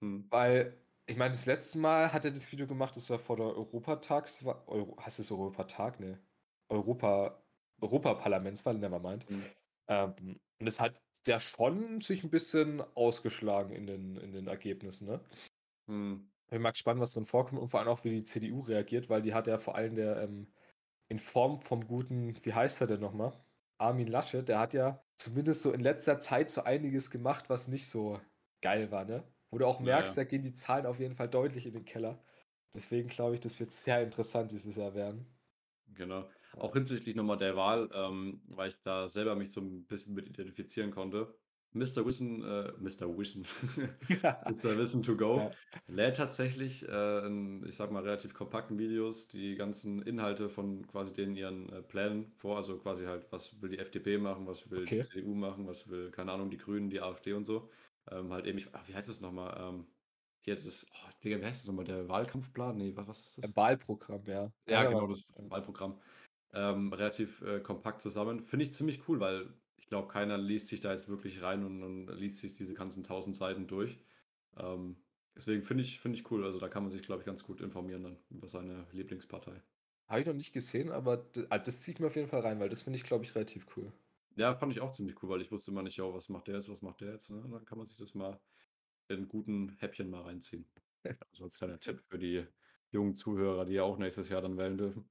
Hm. 0.04 0.26
Weil, 0.30 0.78
ich 1.06 1.18
meine, 1.18 1.32
das 1.32 1.46
letzte 1.46 1.78
Mal 1.80 2.12
hat 2.12 2.26
er 2.26 2.32
das 2.32 2.52
Video 2.52 2.68
gemacht, 2.68 2.96
das 2.96 3.10
war 3.10 3.20
vor 3.20 3.38
der 3.38 3.46
Europatags, 3.46 4.44
Euro, 4.44 4.98
heißt 5.04 5.20
es 5.20 5.32
Europatag? 5.32 6.00
Ne. 6.00 6.20
Europa, 6.70 7.42
Europaparlamentswahl, 7.82 8.78
nevermind. 8.78 9.26
Hm. 9.30 9.44
Ähm, 9.88 10.40
und 10.60 10.68
es 10.68 10.80
hat 10.80 11.02
ja 11.26 11.40
schon 11.40 12.02
sich 12.02 12.24
ein 12.24 12.30
bisschen 12.30 12.82
ausgeschlagen 12.96 13.72
in 13.74 13.88
den, 13.88 14.18
in 14.18 14.32
den 14.34 14.48
Ergebnissen, 14.48 15.08
ne? 15.08 15.22
Hm. 15.88 16.30
Ich 16.50 16.60
mag 16.60 16.74
gespannt, 16.74 17.00
was 17.00 17.12
drin 17.12 17.26
vorkommt 17.26 17.62
und 17.62 17.70
vor 17.70 17.80
allem 17.80 17.90
auch, 17.90 18.04
wie 18.04 18.10
die 18.10 18.24
CDU 18.24 18.62
reagiert, 18.62 19.10
weil 19.10 19.22
die 19.22 19.34
hat 19.34 19.48
ja 19.48 19.58
vor 19.58 19.76
allem 19.76 19.96
der 19.96 20.22
ähm, 20.22 20.48
in 21.10 21.20
Form 21.20 21.62
vom 21.62 21.88
guten, 21.88 22.38
wie 22.44 22.54
heißt 22.54 22.82
er 22.82 22.88
denn 22.88 23.02
nochmal? 23.02 23.34
Armin 23.80 24.08
Laschet, 24.08 24.48
der 24.48 24.60
hat 24.60 24.74
ja 24.74 25.04
zumindest 25.18 25.62
so 25.62 25.72
in 25.72 25.82
letzter 25.82 26.20
Zeit 26.20 26.50
so 26.52 26.64
einiges 26.64 27.12
gemacht, 27.12 27.50
was 27.50 27.68
nicht 27.68 27.88
so 27.90 28.20
geil 28.62 28.92
war, 28.92 29.06
ne? 29.06 29.34
Wo 29.52 29.58
du 29.60 29.66
auch 29.68 29.80
Ja, 29.80 29.86
merkst, 29.86 30.18
ja. 30.18 30.18
da 30.18 30.24
gehen 30.26 30.44
die 30.44 30.54
Zahlen 30.54 30.86
auf 30.86 31.00
jeden 31.00 31.16
Fall 31.16 31.30
deutlich 31.30 31.66
in 31.66 31.74
den 31.74 31.86
Keller. 31.86 32.24
Deswegen 32.74 33.08
glaube 33.10 33.36
ich, 33.36 33.40
das 33.42 33.60
wird 33.60 33.72
sehr 33.72 34.02
interessant 34.04 34.52
dieses 34.52 34.76
Jahr 34.76 34.94
werden. 34.96 35.38
Genau. 35.88 36.30
Auch 36.58 36.74
hinsichtlich 36.74 37.16
nochmal 37.16 37.38
der 37.38 37.56
Wahl, 37.56 37.90
ähm, 37.94 38.42
weil 38.48 38.70
ich 38.70 38.82
da 38.82 39.10
selber 39.10 39.36
mich 39.36 39.52
so 39.52 39.62
ein 39.62 39.88
bisschen 39.88 40.14
mit 40.14 40.28
identifizieren 40.28 40.92
konnte. 40.92 41.40
Mr. 41.74 42.06
Wissen, 42.06 42.44
äh, 42.44 42.72
Mr. 42.80 43.18
Wissen, 43.18 43.44
Mr. 44.46 44.78
Wissen 44.78 45.04
to 45.04 45.16
go, 45.16 45.38
Ja. 45.38 45.52
lädt 45.88 46.18
tatsächlich 46.18 46.88
äh, 46.88 47.26
in, 47.28 47.66
ich 47.68 47.76
sag 47.76 47.92
mal, 47.92 48.04
relativ 48.04 48.34
kompakten 48.34 48.78
Videos 48.80 49.28
die 49.28 49.56
ganzen 49.56 50.02
Inhalte 50.02 50.50
von 50.50 50.88
quasi 50.88 51.14
denen 51.14 51.36
ihren 51.36 51.70
äh, 51.72 51.82
Plänen 51.84 52.32
vor. 52.38 52.58
Also 52.58 52.78
quasi 52.80 53.06
halt, 53.06 53.32
was 53.32 53.62
will 53.62 53.70
die 53.70 53.80
FDP 53.80 54.18
machen, 54.18 54.48
was 54.48 54.70
will 54.72 54.82
Okay. 54.82 55.00
die 55.02 55.08
CDU 55.08 55.36
machen, 55.36 55.68
was 55.68 55.88
will, 55.90 56.12
keine 56.12 56.32
Ahnung, 56.32 56.50
die 56.50 56.58
Grünen, 56.58 56.90
die 56.90 57.02
AfD 57.02 57.34
und 57.34 57.46
so. 57.46 57.70
Ähm, 58.10 58.32
halt 58.34 58.46
eben, 58.46 58.58
ich, 58.58 58.74
ach, 58.74 58.88
wie 58.88 58.96
heißt 58.96 59.10
das 59.10 59.22
nochmal? 59.22 59.56
Ähm, 59.60 59.88
hier 60.42 60.56
das, 60.56 60.86
oh, 60.92 61.10
Digga, 61.24 61.40
wie 61.42 61.46
heißt 61.46 61.64
das 61.64 61.68
nochmal? 61.68 61.86
Der 61.86 62.08
Wahlkampfplan? 62.08 62.78
Nee, 62.78 62.96
was, 62.96 63.08
was 63.08 63.20
ist 63.26 63.38
das? 63.38 63.46
Ein 63.50 63.56
Wahlprogramm, 63.56 64.24
ja. 64.26 64.52
Ja, 64.68 64.84
genau, 64.86 65.08
das 65.08 65.34
Wahlprogramm. 65.38 66.00
Ähm, 66.54 66.94
relativ 66.94 67.42
äh, 67.42 67.60
kompakt 67.60 68.02
zusammen. 68.02 68.42
Finde 68.42 68.66
ich 68.66 68.74
ziemlich 68.74 69.08
cool, 69.08 69.20
weil 69.20 69.54
ich 69.88 69.90
glaube, 69.90 70.10
keiner 70.10 70.38
liest 70.38 70.68
sich 70.68 70.82
da 70.82 70.92
jetzt 70.92 71.08
wirklich 71.08 71.42
rein 71.42 71.64
und, 71.64 71.82
und 71.82 72.08
liest 72.20 72.40
sich 72.40 72.54
diese 72.56 72.74
ganzen 72.74 73.06
tausend 73.06 73.38
Seiten 73.38 73.68
durch. 73.68 73.98
Ähm, 74.58 74.98
deswegen 75.34 75.64
finde 75.64 75.84
ich, 75.84 76.02
finde 76.02 76.18
ich 76.18 76.30
cool. 76.30 76.44
Also 76.44 76.60
da 76.60 76.68
kann 76.68 76.84
man 76.84 76.92
sich, 76.92 77.04
glaube 77.04 77.22
ich, 77.22 77.26
ganz 77.26 77.42
gut 77.42 77.62
informieren 77.62 78.04
dann 78.04 78.18
über 78.30 78.50
seine 78.50 78.86
Lieblingspartei. 78.92 79.62
Habe 80.10 80.20
ich 80.20 80.28
noch 80.28 80.34
nicht 80.34 80.52
gesehen, 80.52 80.92
aber 80.92 81.26
ah, 81.48 81.58
das 81.58 81.80
ziehe 81.80 81.96
ich 81.96 82.02
mir 82.02 82.08
auf 82.08 82.18
jeden 82.18 82.28
Fall 82.28 82.42
rein, 82.42 82.60
weil 82.60 82.68
das 82.68 82.82
finde 82.82 82.98
ich, 83.00 83.06
glaube 83.06 83.24
ich, 83.24 83.34
relativ 83.34 83.66
cool. 83.78 83.94
Ja, 84.36 84.54
fand 84.56 84.74
ich 84.74 84.82
auch 84.82 84.92
ziemlich 84.92 85.24
cool, 85.24 85.30
weil 85.30 85.42
ich 85.42 85.54
wusste 85.54 85.72
immer 85.72 85.84
nicht, 85.84 85.96
ja, 85.96 86.14
was 86.14 86.28
macht 86.28 86.50
der 86.50 86.56
jetzt, 86.56 86.68
was 86.68 86.82
macht 86.82 87.00
der 87.00 87.14
jetzt. 87.14 87.30
Ne? 87.30 87.38
Und 87.38 87.52
dann 87.52 87.64
kann 87.64 87.78
man 87.78 87.88
sich 87.88 87.96
das 87.96 88.14
mal 88.14 88.42
in 89.08 89.30
guten 89.30 89.78
Häppchen 89.80 90.10
mal 90.10 90.24
reinziehen. 90.24 90.70
Also 91.32 91.44
als 91.46 91.58
kleiner 91.58 91.80
Tipp 91.80 92.04
für 92.10 92.20
die 92.20 92.46
jungen 92.92 93.16
Zuhörer, 93.16 93.64
die 93.64 93.76
ja 93.76 93.84
auch 93.84 93.98
nächstes 93.98 94.28
Jahr 94.28 94.42
dann 94.42 94.58
wählen 94.58 94.78
dürfen. 94.78 95.10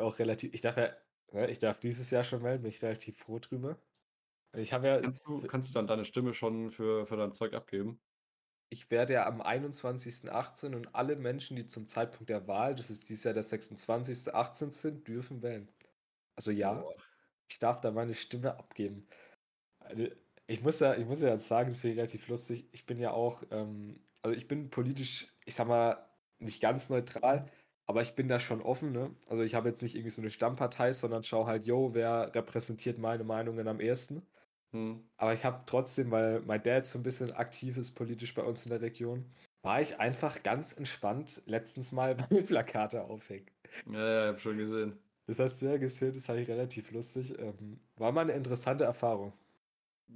Auch 0.00 0.20
relativ, 0.20 0.54
ich 0.54 0.62
ne, 0.62 0.96
ich 1.32 1.58
darf 1.58 1.78
dieses 1.80 2.10
Jahr 2.10 2.24
schon 2.24 2.42
melden, 2.42 2.62
bin 2.62 2.70
ich 2.70 2.82
relativ 2.82 3.18
froh 3.18 3.38
drüber. 3.38 3.78
Ich 4.56 4.72
habe 4.72 4.88
ja, 4.88 5.00
Kannst 5.02 5.26
du, 5.26 5.42
kannst 5.46 5.68
du 5.70 5.74
dann 5.74 5.86
deine 5.86 6.04
Stimme 6.06 6.32
schon 6.34 6.70
für, 6.70 7.06
für 7.06 7.16
dein 7.16 7.32
Zeug 7.32 7.52
abgeben? 7.54 8.00
ich 8.72 8.90
werde 8.90 9.14
ja 9.14 9.26
am 9.26 9.40
21.18. 9.40 10.74
und 10.76 10.94
alle 10.94 11.16
Menschen, 11.16 11.56
die 11.56 11.66
zum 11.66 11.86
Zeitpunkt 11.86 12.30
der 12.30 12.46
Wahl, 12.46 12.74
das 12.74 12.90
ist 12.90 13.08
dieses 13.08 13.24
Jahr 13.24 13.34
der 13.34 13.42
26.18. 13.44 14.70
sind, 14.80 15.08
dürfen 15.08 15.42
wählen. 15.42 15.68
Also 16.36 16.50
ja, 16.52 16.74
Boah. 16.74 16.94
ich 17.48 17.58
darf 17.58 17.80
da 17.80 17.90
meine 17.92 18.14
Stimme 18.14 18.58
abgeben. 18.58 19.08
Also, 19.80 20.08
Ich 20.48 20.62
muss 20.62 20.80
ja, 20.80 20.96
ich 20.96 21.06
muss 21.06 21.22
ja 21.22 21.30
jetzt 21.30 21.48
sagen, 21.48 21.70
das 21.70 21.80
finde 21.80 21.94
ich 21.94 21.98
relativ 22.00 22.28
lustig. 22.28 22.68
Ich 22.72 22.86
bin 22.86 22.98
ja 23.00 23.12
auch, 23.12 23.44
ähm, 23.52 24.04
also 24.22 24.36
ich 24.36 24.48
bin 24.48 24.70
politisch, 24.70 25.34
ich 25.46 25.54
sag 25.56 25.68
mal, 25.68 26.10
nicht 26.40 26.60
ganz 26.62 26.90
neutral, 26.90 27.50
aber 27.90 28.02
ich 28.02 28.14
bin 28.14 28.28
da 28.28 28.38
schon 28.38 28.62
offen, 28.62 28.92
ne? 28.92 29.10
Also 29.28 29.42
ich 29.42 29.56
habe 29.56 29.68
jetzt 29.68 29.82
nicht 29.82 29.96
irgendwie 29.96 30.10
so 30.10 30.22
eine 30.22 30.30
Stammpartei, 30.30 30.92
sondern 30.92 31.24
schaue 31.24 31.46
halt, 31.46 31.66
yo, 31.66 31.90
wer 31.92 32.32
repräsentiert 32.32 32.98
meine 32.98 33.24
Meinungen 33.24 33.66
am 33.66 33.80
ehesten. 33.80 34.22
Hm. 34.70 35.02
Aber 35.16 35.34
ich 35.34 35.44
habe 35.44 35.64
trotzdem, 35.66 36.12
weil 36.12 36.38
mein 36.42 36.62
Dad 36.62 36.86
so 36.86 37.00
ein 37.00 37.02
bisschen 37.02 37.32
aktiv 37.32 37.76
ist 37.76 37.96
politisch 37.96 38.32
bei 38.32 38.44
uns 38.44 38.64
in 38.64 38.70
der 38.70 38.80
Region, 38.80 39.24
war 39.62 39.80
ich 39.80 39.98
einfach 39.98 40.44
ganz 40.44 40.72
entspannt 40.72 41.42
letztens 41.46 41.90
mal 41.90 42.16
Wahlplakate 42.30 43.02
aufhängen. 43.02 43.50
Ja, 43.90 43.98
ja, 43.98 44.22
ich 44.22 44.28
habe 44.28 44.38
schon 44.38 44.58
gesehen. 44.58 44.96
Das 45.26 45.40
hast 45.40 45.60
du 45.60 45.66
ja 45.66 45.76
gesehen, 45.76 46.14
das 46.14 46.26
fand 46.26 46.38
ich 46.38 46.48
relativ 46.48 46.92
lustig. 46.92 47.36
Ähm, 47.40 47.80
war 47.96 48.12
mal 48.12 48.20
eine 48.20 48.34
interessante 48.34 48.84
Erfahrung. 48.84 49.32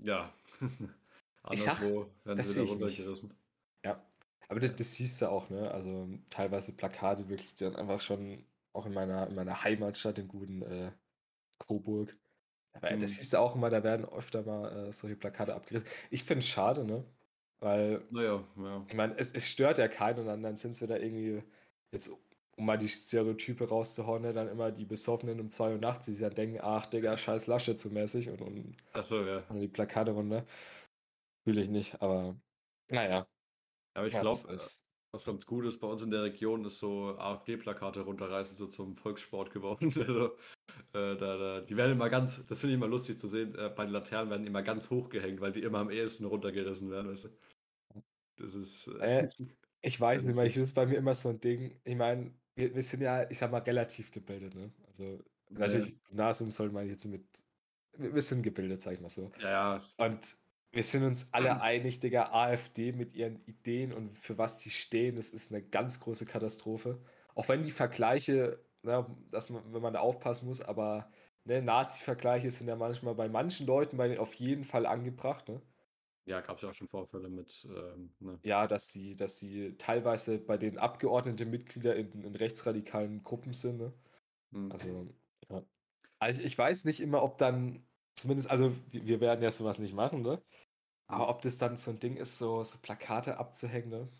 Ja. 0.00 0.32
Anderswo 1.42 2.06
werden 2.22 2.38
das 2.38 2.52
sie 2.52 2.60
nicht. 2.60 2.70
runtergerissen. 2.70 3.34
Ja, 3.84 4.00
aber 4.48 4.61
das, 4.61 4.74
das 4.76 4.94
siehst 4.94 5.22
du 5.22 5.28
auch, 5.30 5.50
ne? 5.50 5.70
Also 5.70 6.09
teilweise 6.30 6.72
Plakate 6.76 7.28
wirklich 7.28 7.54
dann 7.57 7.76
einfach 7.76 8.00
schon 8.00 8.46
auch 8.72 8.87
in 8.87 8.92
meiner, 8.94 9.28
in 9.28 9.35
meiner 9.35 9.62
Heimatstadt, 9.64 10.18
in 10.18 10.28
guten 10.28 10.62
äh, 10.62 10.92
Coburg. 11.59 12.16
Aber 12.72 12.88
Hm. 12.90 12.98
das 12.98 13.16
siehst 13.16 13.33
du 13.35 13.38
auch 13.40 13.57
immer, 13.57 13.70
da 13.70 13.85
werden 13.85 14.07
öfter 14.07 14.42
mal 14.44 14.88
äh, 14.88 14.92
solche 14.92 15.16
Plakate 15.16 15.54
abgerissen. 15.54 15.88
Ich 16.11 16.24
finde 16.24 16.40
es 16.40 16.48
schade, 16.48 16.85
ne? 16.85 17.04
Weil, 17.61 18.09
Naja, 18.09 18.48
ja. 18.57 18.87
ich 18.88 18.94
meine, 18.96 19.16
es, 19.18 19.30
es 19.33 19.48
stört 19.50 19.78
ja 19.78 19.88
keinen 19.88 20.20
und 20.20 20.26
dann, 20.26 20.42
dann 20.42 20.57
sind 20.57 20.72
es 20.72 20.83
wieder 20.83 21.00
irgendwie, 21.02 21.42
jetzt 21.92 22.09
um 22.57 22.66
mal 22.66 22.78
die 22.78 22.88
Stereotype 22.88 23.68
rauszuhauen, 23.68 24.22
ne, 24.22 24.33
dann 24.33 24.48
immer 24.48 24.70
die 24.72 24.85
Besoffenen 24.87 25.40
um 25.40 25.50
2 25.50 25.72
Uhr 25.72 25.78
nachts, 25.78 26.07
die 26.07 26.12
sich 26.12 26.22
dann 26.22 26.35
denken, 26.35 26.61
ach 26.62 26.87
Digga, 26.87 27.16
scheiß 27.16 27.46
Lasche 27.48 27.76
zu 27.76 27.90
mäßig 27.90 28.30
und, 28.30 28.40
und 28.42 28.76
Achso, 28.92 29.22
ja. 29.26 29.44
und 29.48 29.61
die 29.61 29.68
Plakate 29.68 30.12
runter. 30.12 30.46
Fühle 31.44 31.62
ich 31.62 31.68
nicht, 31.70 32.02
aber 32.02 32.40
naja. 32.90 33.28
Aber 33.94 34.07
ich 34.07 34.14
ja, 34.14 34.20
glaube, 34.20 34.52
ist- 34.52 34.83
was 35.12 35.24
ganz 35.26 35.46
gut 35.46 35.64
ist 35.64 35.78
bei 35.80 35.87
uns 35.87 36.02
in 36.02 36.11
der 36.11 36.24
Region, 36.24 36.64
ist 36.64 36.78
so 36.80 37.16
AfD-Plakate 37.18 38.00
runterreißen, 38.00 38.57
so 38.57 38.66
zum 38.66 38.96
Volkssport 38.96 39.52
geworden. 39.52 39.92
Also, 39.96 40.37
äh, 40.94 41.16
da, 41.16 41.38
da, 41.38 41.61
die 41.62 41.76
werden 41.76 41.92
immer 41.92 42.11
ganz, 42.11 42.46
das 42.46 42.61
finde 42.61 42.74
ich 42.74 42.78
immer 42.78 42.88
lustig 42.88 43.18
zu 43.18 43.28
sehen, 43.28 43.54
äh, 43.57 43.70
bei 43.70 43.85
den 43.85 43.92
Laternen 43.92 44.30
werden 44.30 44.46
immer 44.46 44.62
ganz 44.62 44.90
hochgehängt, 44.90 45.40
weil 45.40 45.52
die 45.52 45.62
immer 45.62 45.78
am 45.78 45.90
ehesten 45.90 46.24
runtergerissen 46.26 46.90
werden, 46.90 47.11
weißt 47.12 47.24
du. 47.26 47.30
Das 48.37 48.54
ist. 48.54 48.87
Äh, 48.88 49.28
Ich 49.87 50.00
weiß 50.00 50.24
nicht, 50.24 50.37
weil 50.37 50.46
echt- 50.46 50.57
das 50.57 50.57
ist 50.70 50.74
bei 50.74 50.87
mir 50.87 50.96
immer 50.96 51.14
so 51.14 51.28
ein 51.28 51.40
Ding. 51.40 51.80
Ich 51.85 51.94
meine, 51.96 52.40
wir, 52.54 52.74
wir 52.74 52.83
sind 52.83 53.02
ja, 53.02 53.28
ich 53.30 53.37
sag 53.38 53.50
mal, 53.50 53.59
relativ 53.59 54.11
gebildet, 54.11 54.54
ne? 54.54 54.72
Also, 54.87 55.22
natürlich, 55.50 56.00
Gymnasium 56.04 56.50
soll 56.50 56.70
man 56.72 56.88
jetzt 56.88 57.04
mit. 57.04 57.44
Wir 57.92 58.14
wir 58.14 58.22
sind 58.22 58.42
gebildet, 58.42 58.80
sag 58.80 58.94
ich 58.94 59.00
mal 59.00 59.11
so. 59.11 59.30
ja, 59.38 59.48
ja, 59.50 59.94
Und 59.98 60.38
wir 60.74 60.82
sind 60.82 61.04
uns 61.04 61.28
alle 61.32 61.60
einig, 61.60 62.00
Digga, 62.00 62.32
AfD 62.32 62.92
mit 62.92 63.14
ihren 63.14 63.44
Ideen 63.46 63.92
und 63.92 64.18
für 64.18 64.38
was 64.38 64.58
die 64.58 64.70
stehen, 64.70 65.16
das 65.16 65.30
ist 65.30 65.52
eine 65.52 65.62
ganz 65.62 66.00
große 66.00 66.26
Katastrophe. 66.26 67.00
Auch 67.34 67.48
wenn 67.48 67.62
die 67.62 67.70
Vergleiche, 67.70 68.60
na, 68.82 69.06
dass 69.30 69.50
man, 69.50 69.62
wenn 69.72 69.82
man 69.82 69.94
da 69.94 70.00
aufpassen 70.00 70.46
muss, 70.46 70.60
aber 70.60 71.10
ne, 71.44 71.62
Nazi-Vergleiche 71.62 72.50
sind 72.50 72.68
ja 72.68 72.76
manchmal 72.76 73.14
bei 73.14 73.28
manchen 73.28 73.66
Leuten 73.66 73.96
bei 73.96 74.08
denen 74.08 74.20
auf 74.20 74.34
jeden 74.34 74.64
Fall 74.64 74.87
angebracht, 74.87 75.48
ne? 75.48 75.60
ja 76.26 76.40
gab 76.40 76.56
es 76.56 76.62
ja 76.62 76.70
auch 76.70 76.74
schon 76.74 76.88
Vorfälle 76.88 77.28
mit. 77.28 77.66
Ähm, 77.70 78.12
ne. 78.20 78.38
Ja, 78.42 78.66
dass 78.66 78.90
sie, 78.90 79.16
dass 79.16 79.38
sie 79.38 79.76
teilweise 79.76 80.38
bei 80.38 80.56
den 80.56 80.78
Abgeordneten 80.78 81.50
Mitglieder 81.50 81.96
in, 81.96 82.22
in 82.22 82.34
rechtsradikalen 82.34 83.22
Gruppen 83.22 83.52
sind, 83.52 83.78
ne? 83.78 83.92
Hm. 84.52 84.72
Also, 84.72 85.06
ja. 85.50 85.62
Also 86.18 86.40
ich 86.40 86.56
weiß 86.56 86.84
nicht 86.84 87.00
immer, 87.00 87.22
ob 87.22 87.38
dann, 87.38 87.87
zumindest, 88.14 88.50
also 88.50 88.74
wir 88.90 89.20
werden 89.20 89.42
ja 89.42 89.50
sowas 89.50 89.79
nicht 89.79 89.94
machen, 89.94 90.22
ne? 90.22 90.42
Aber 91.07 91.29
ob 91.29 91.42
das 91.42 91.59
dann 91.59 91.77
so 91.77 91.90
ein 91.90 92.00
Ding 92.00 92.16
ist, 92.16 92.38
so, 92.38 92.64
so 92.64 92.79
Plakate 92.81 93.38
abzuhängen, 93.38 93.90
ne? 93.90 94.12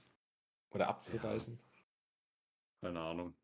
Oder 0.71 0.89
abzureißen. 0.89 1.61
Keine 2.81 3.01
Ahnung. 3.01 3.35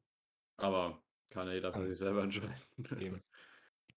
Aber 0.56 1.04
kann 1.30 1.48
ja 1.48 1.54
jeder 1.54 1.72
für 1.72 1.80
Also, 1.80 1.88
sich 1.88 1.98
selber 1.98 2.22
entscheiden. 2.22 2.54
Eben. 2.98 3.22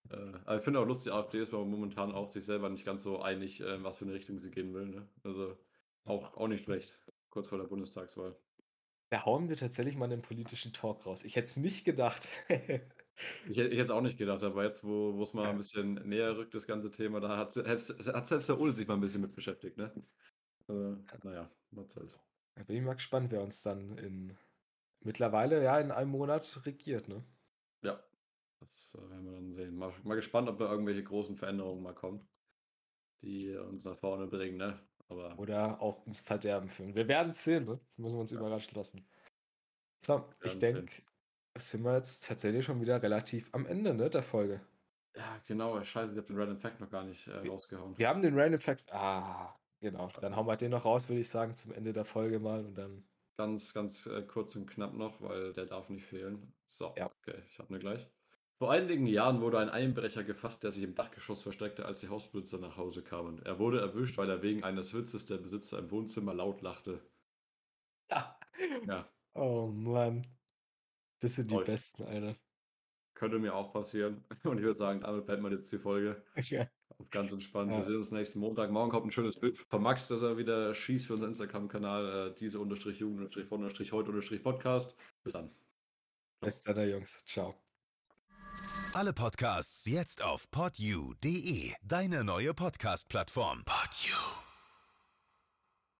Äh, 0.10 0.16
aber 0.18 0.58
ich 0.58 0.64
finde 0.64 0.82
auch 0.82 0.86
lustig, 0.86 1.12
die 1.14 1.18
AfD 1.18 1.40
ist 1.42 1.54
aber 1.54 1.66
momentan 1.66 2.12
auch 2.12 2.30
sich 2.30 2.46
selber 2.46 2.70
nicht 2.70 2.86
ganz 2.86 3.04
so 3.04 3.22
einig, 3.22 3.62
äh, 3.62 3.76
in 3.76 3.84
was 3.86 3.98
für 3.98 4.06
eine 4.06 4.14
Richtung 4.14 4.38
sie 4.40 4.52
gehen 4.52 4.74
will. 4.74 4.88
Ne? 4.88 5.10
Also 5.24 5.58
auch, 6.06 6.36
auch 6.36 6.48
nicht 6.50 6.66
schlecht, 6.66 7.02
kurz 7.30 7.48
vor 7.50 7.58
der 7.58 7.68
Bundestagswahl. 7.68 8.38
Da 9.10 9.24
hauen 9.26 9.48
wir 9.48 9.56
tatsächlich 9.56 9.96
mal 9.96 10.12
einen 10.12 10.22
politischen 10.22 10.74
Talk 10.74 11.06
raus. 11.06 11.24
Ich 11.24 11.36
hätte 11.38 11.46
es 11.46 11.58
nicht 11.58 11.86
gedacht. 11.86 12.30
Ich, 13.48 13.58
hätte- 13.58 13.76
es 13.76 13.90
auch 13.92 14.02
nicht 14.02 14.18
gedacht, 14.18 14.42
aber 14.44 14.64
jetzt, 14.64 14.84
wo 14.84 15.22
es 15.22 15.34
mal 15.34 15.50
ein 15.50 15.58
bisschen 15.58 15.94
näher 16.08 16.36
rückt, 16.36 16.54
das 16.56 16.66
ganze 16.68 16.90
Thema, 16.92 17.20
da 17.20 17.38
hat, 17.38 17.52
se- 17.52 17.64
selbst- 17.64 18.08
hat 18.14 18.28
selbst 18.28 18.50
der 18.50 18.60
Ul 18.60 18.74
sich 18.74 18.88
mal 18.88 18.96
ein 18.96 19.02
bisschen 19.02 19.22
mit 19.22 19.36
beschäftigt. 19.36 19.78
Ne? 19.78 19.94
Äh, 20.68 20.96
naja, 21.24 21.52
was 21.72 21.94
soll's. 21.94 22.20
Da 22.56 22.64
bin 22.64 22.78
ich 22.78 22.84
mal 22.84 22.94
gespannt, 22.96 23.32
wer 23.32 23.42
uns 23.42 23.62
dann 23.62 23.98
in, 23.98 24.38
mittlerweile 25.04 25.64
ja 25.64 25.80
in 25.80 25.92
einem 25.92 26.12
Monat 26.12 26.66
regiert, 26.66 27.08
ne? 27.08 27.24
Ja, 27.84 28.04
das 28.60 28.96
äh, 28.96 29.10
werden 29.10 29.26
wir 29.26 29.34
dann 29.34 29.54
sehen. 29.54 29.76
Mal, 29.76 29.94
mal 30.04 30.16
gespannt, 30.16 30.50
ob 30.50 30.58
da 30.60 30.72
irgendwelche 30.72 31.04
großen 31.04 31.36
Veränderungen 31.36 31.84
mal 31.84 31.94
kommen, 31.96 32.28
die 33.22 33.56
uns 33.56 33.86
nach 33.86 33.98
vorne 33.98 34.28
bringen, 34.28 34.58
ne? 34.58 34.80
Aber 35.10 35.38
Oder 35.38 35.82
auch 35.82 36.06
ins 36.08 36.22
Verderben 36.22 36.70
führen. 36.70 36.96
Wir 36.96 37.08
werden 37.08 37.32
es 37.32 37.44
sehen, 37.44 37.66
ne? 37.66 37.80
Müssen 37.98 38.16
wir 38.16 38.22
uns 38.22 38.32
Ja. 38.32 38.40
überraschen 38.40 38.74
lassen. 38.76 39.08
So, 40.06 40.30
ich 40.44 40.58
denke, 40.60 41.04
sind 41.58 41.84
wir 41.84 41.96
jetzt 41.96 42.28
tatsächlich 42.28 42.66
schon 42.66 42.82
wieder 42.82 43.02
relativ 43.02 43.50
am 43.54 43.66
Ende, 43.66 43.94
ne, 43.94 44.10
der 44.10 44.24
Folge. 44.24 44.62
ja, 45.16 45.40
genau, 45.48 45.82
scheiße, 45.84 46.12
ich 46.14 46.18
habe 46.18 46.28
den 46.28 46.38
Random 46.38 46.58
Fact 46.58 46.80
noch 46.80 46.90
gar 46.90 47.04
nicht 47.04 47.28
äh, 47.28 47.44
Wir- 47.44 47.52
rausgehauen. 47.52 47.98
Wir 47.98 48.08
haben 48.10 48.22
den 48.22 48.38
Random 48.40 48.60
Fact. 48.60 48.92
Ah, 48.92 49.56
genau. 49.80 50.10
Dann 50.22 50.36
hauen 50.36 50.48
wir 50.48 50.58
den 50.58 50.72
noch 50.72 50.86
raus, 50.86 51.08
würde 51.10 51.22
ich 51.22 51.30
sagen, 51.30 51.54
zum 51.56 51.72
Ende 51.74 51.94
der 51.94 52.06
Folge 52.06 52.40
mal 52.40 52.66
und 52.66 52.76
dann. 52.76 53.04
Ganz, 53.38 53.74
ganz 53.74 54.06
äh, 54.06 54.22
kurz 54.24 54.56
und 54.56 54.68
knapp 54.68 54.94
noch, 54.94 55.22
weil 55.22 55.54
der 55.54 55.66
darf 55.66 55.90
nicht 55.90 56.06
fehlen. 56.06 56.54
So, 56.68 56.94
Ja. 56.98 57.08
okay, 57.08 57.42
ich 57.50 57.58
habe 57.60 57.74
ne 57.74 57.80
gleich. 57.80 58.08
Vor 58.60 58.72
einigen 58.72 59.08
Jahren 59.08 59.42
wurde 59.42 59.58
ein 59.60 59.70
Einbrecher 59.70 60.24
gefasst, 60.24 60.64
der 60.64 60.72
sich 60.72 60.84
im 60.84 60.94
Dachgeschoss 60.96 61.42
versteckte, 61.44 61.86
als 61.86 62.00
die 62.00 62.10
Hausbesitzer 62.10 62.60
nach 62.60 62.78
Hause 62.78 63.04
kamen. 63.04 63.42
Er 63.44 63.58
wurde 63.60 63.82
erwischt, 63.82 64.18
weil 64.18 64.30
er 64.30 64.42
wegen 64.44 64.64
eines 64.64 64.94
Witzes 64.94 65.26
der 65.26 65.38
Besitzer 65.38 65.80
im 65.80 65.90
Wohnzimmer 65.92 66.34
laut 66.34 66.62
lachte. 66.62 67.02
Ja. 68.10 68.40
Ja, 68.88 69.10
Oh 69.34 69.68
Mann. 69.68 70.22
Das 71.24 71.36
sind 71.36 71.50
die 71.50 71.56
Toll. 71.56 71.64
besten, 71.64 72.04
Alter. 72.04 72.36
könnte 73.14 73.40
mir 73.40 73.56
auch 73.56 73.72
passieren. 73.72 74.26
Und 74.44 74.58
ich 74.58 74.64
würde 74.64 74.78
sagen, 74.78 75.00
damit 75.00 75.26
beendet 75.26 75.44
man 75.44 75.52
jetzt 75.54 75.72
die 75.72 75.80
Folge. 75.80 76.22
Ja. 76.50 76.68
Ganz 77.10 77.32
entspannt. 77.32 77.72
Ja. 77.72 77.80
Wir 77.80 77.86
sehen 77.86 77.96
uns 77.98 78.12
nächsten 78.12 78.40
Montag. 78.40 78.70
Morgen 78.70 78.92
kommt 78.92 79.08
ein 79.08 79.12
schönes 79.12 79.40
Bild 79.40 79.58
von 79.58 79.82
Max, 79.82 80.08
dass 80.10 80.22
er 80.22 80.38
wieder 80.38 80.76
schießt 80.76 81.08
für 81.08 81.14
unseren 81.14 81.30
Instagram-Kanal. 81.30 82.30
Äh, 82.30 82.36
diese 82.36 82.60
unterstrich 82.60 83.00
Jugend 83.00 83.20
unterstrich 83.20 83.48
von 83.48 83.62
unterstrich 83.62 83.92
heute 83.92 84.10
unterstrich 84.10 84.44
Podcast. 84.44 84.96
Bis 85.24 85.34
dann. 85.34 85.50
Bis 86.40 86.62
dann, 86.62 86.88
Jungs. 86.88 87.26
Ciao. 87.26 87.56
Alle 88.94 89.12
Podcasts 89.12 89.86
jetzt 89.88 90.24
auf 90.24 90.52
podyou.de, 90.52 91.74
deine 91.82 92.24
neue 92.24 92.54
Podcast-Plattform. 92.54 93.64
Podyou. 93.66 94.43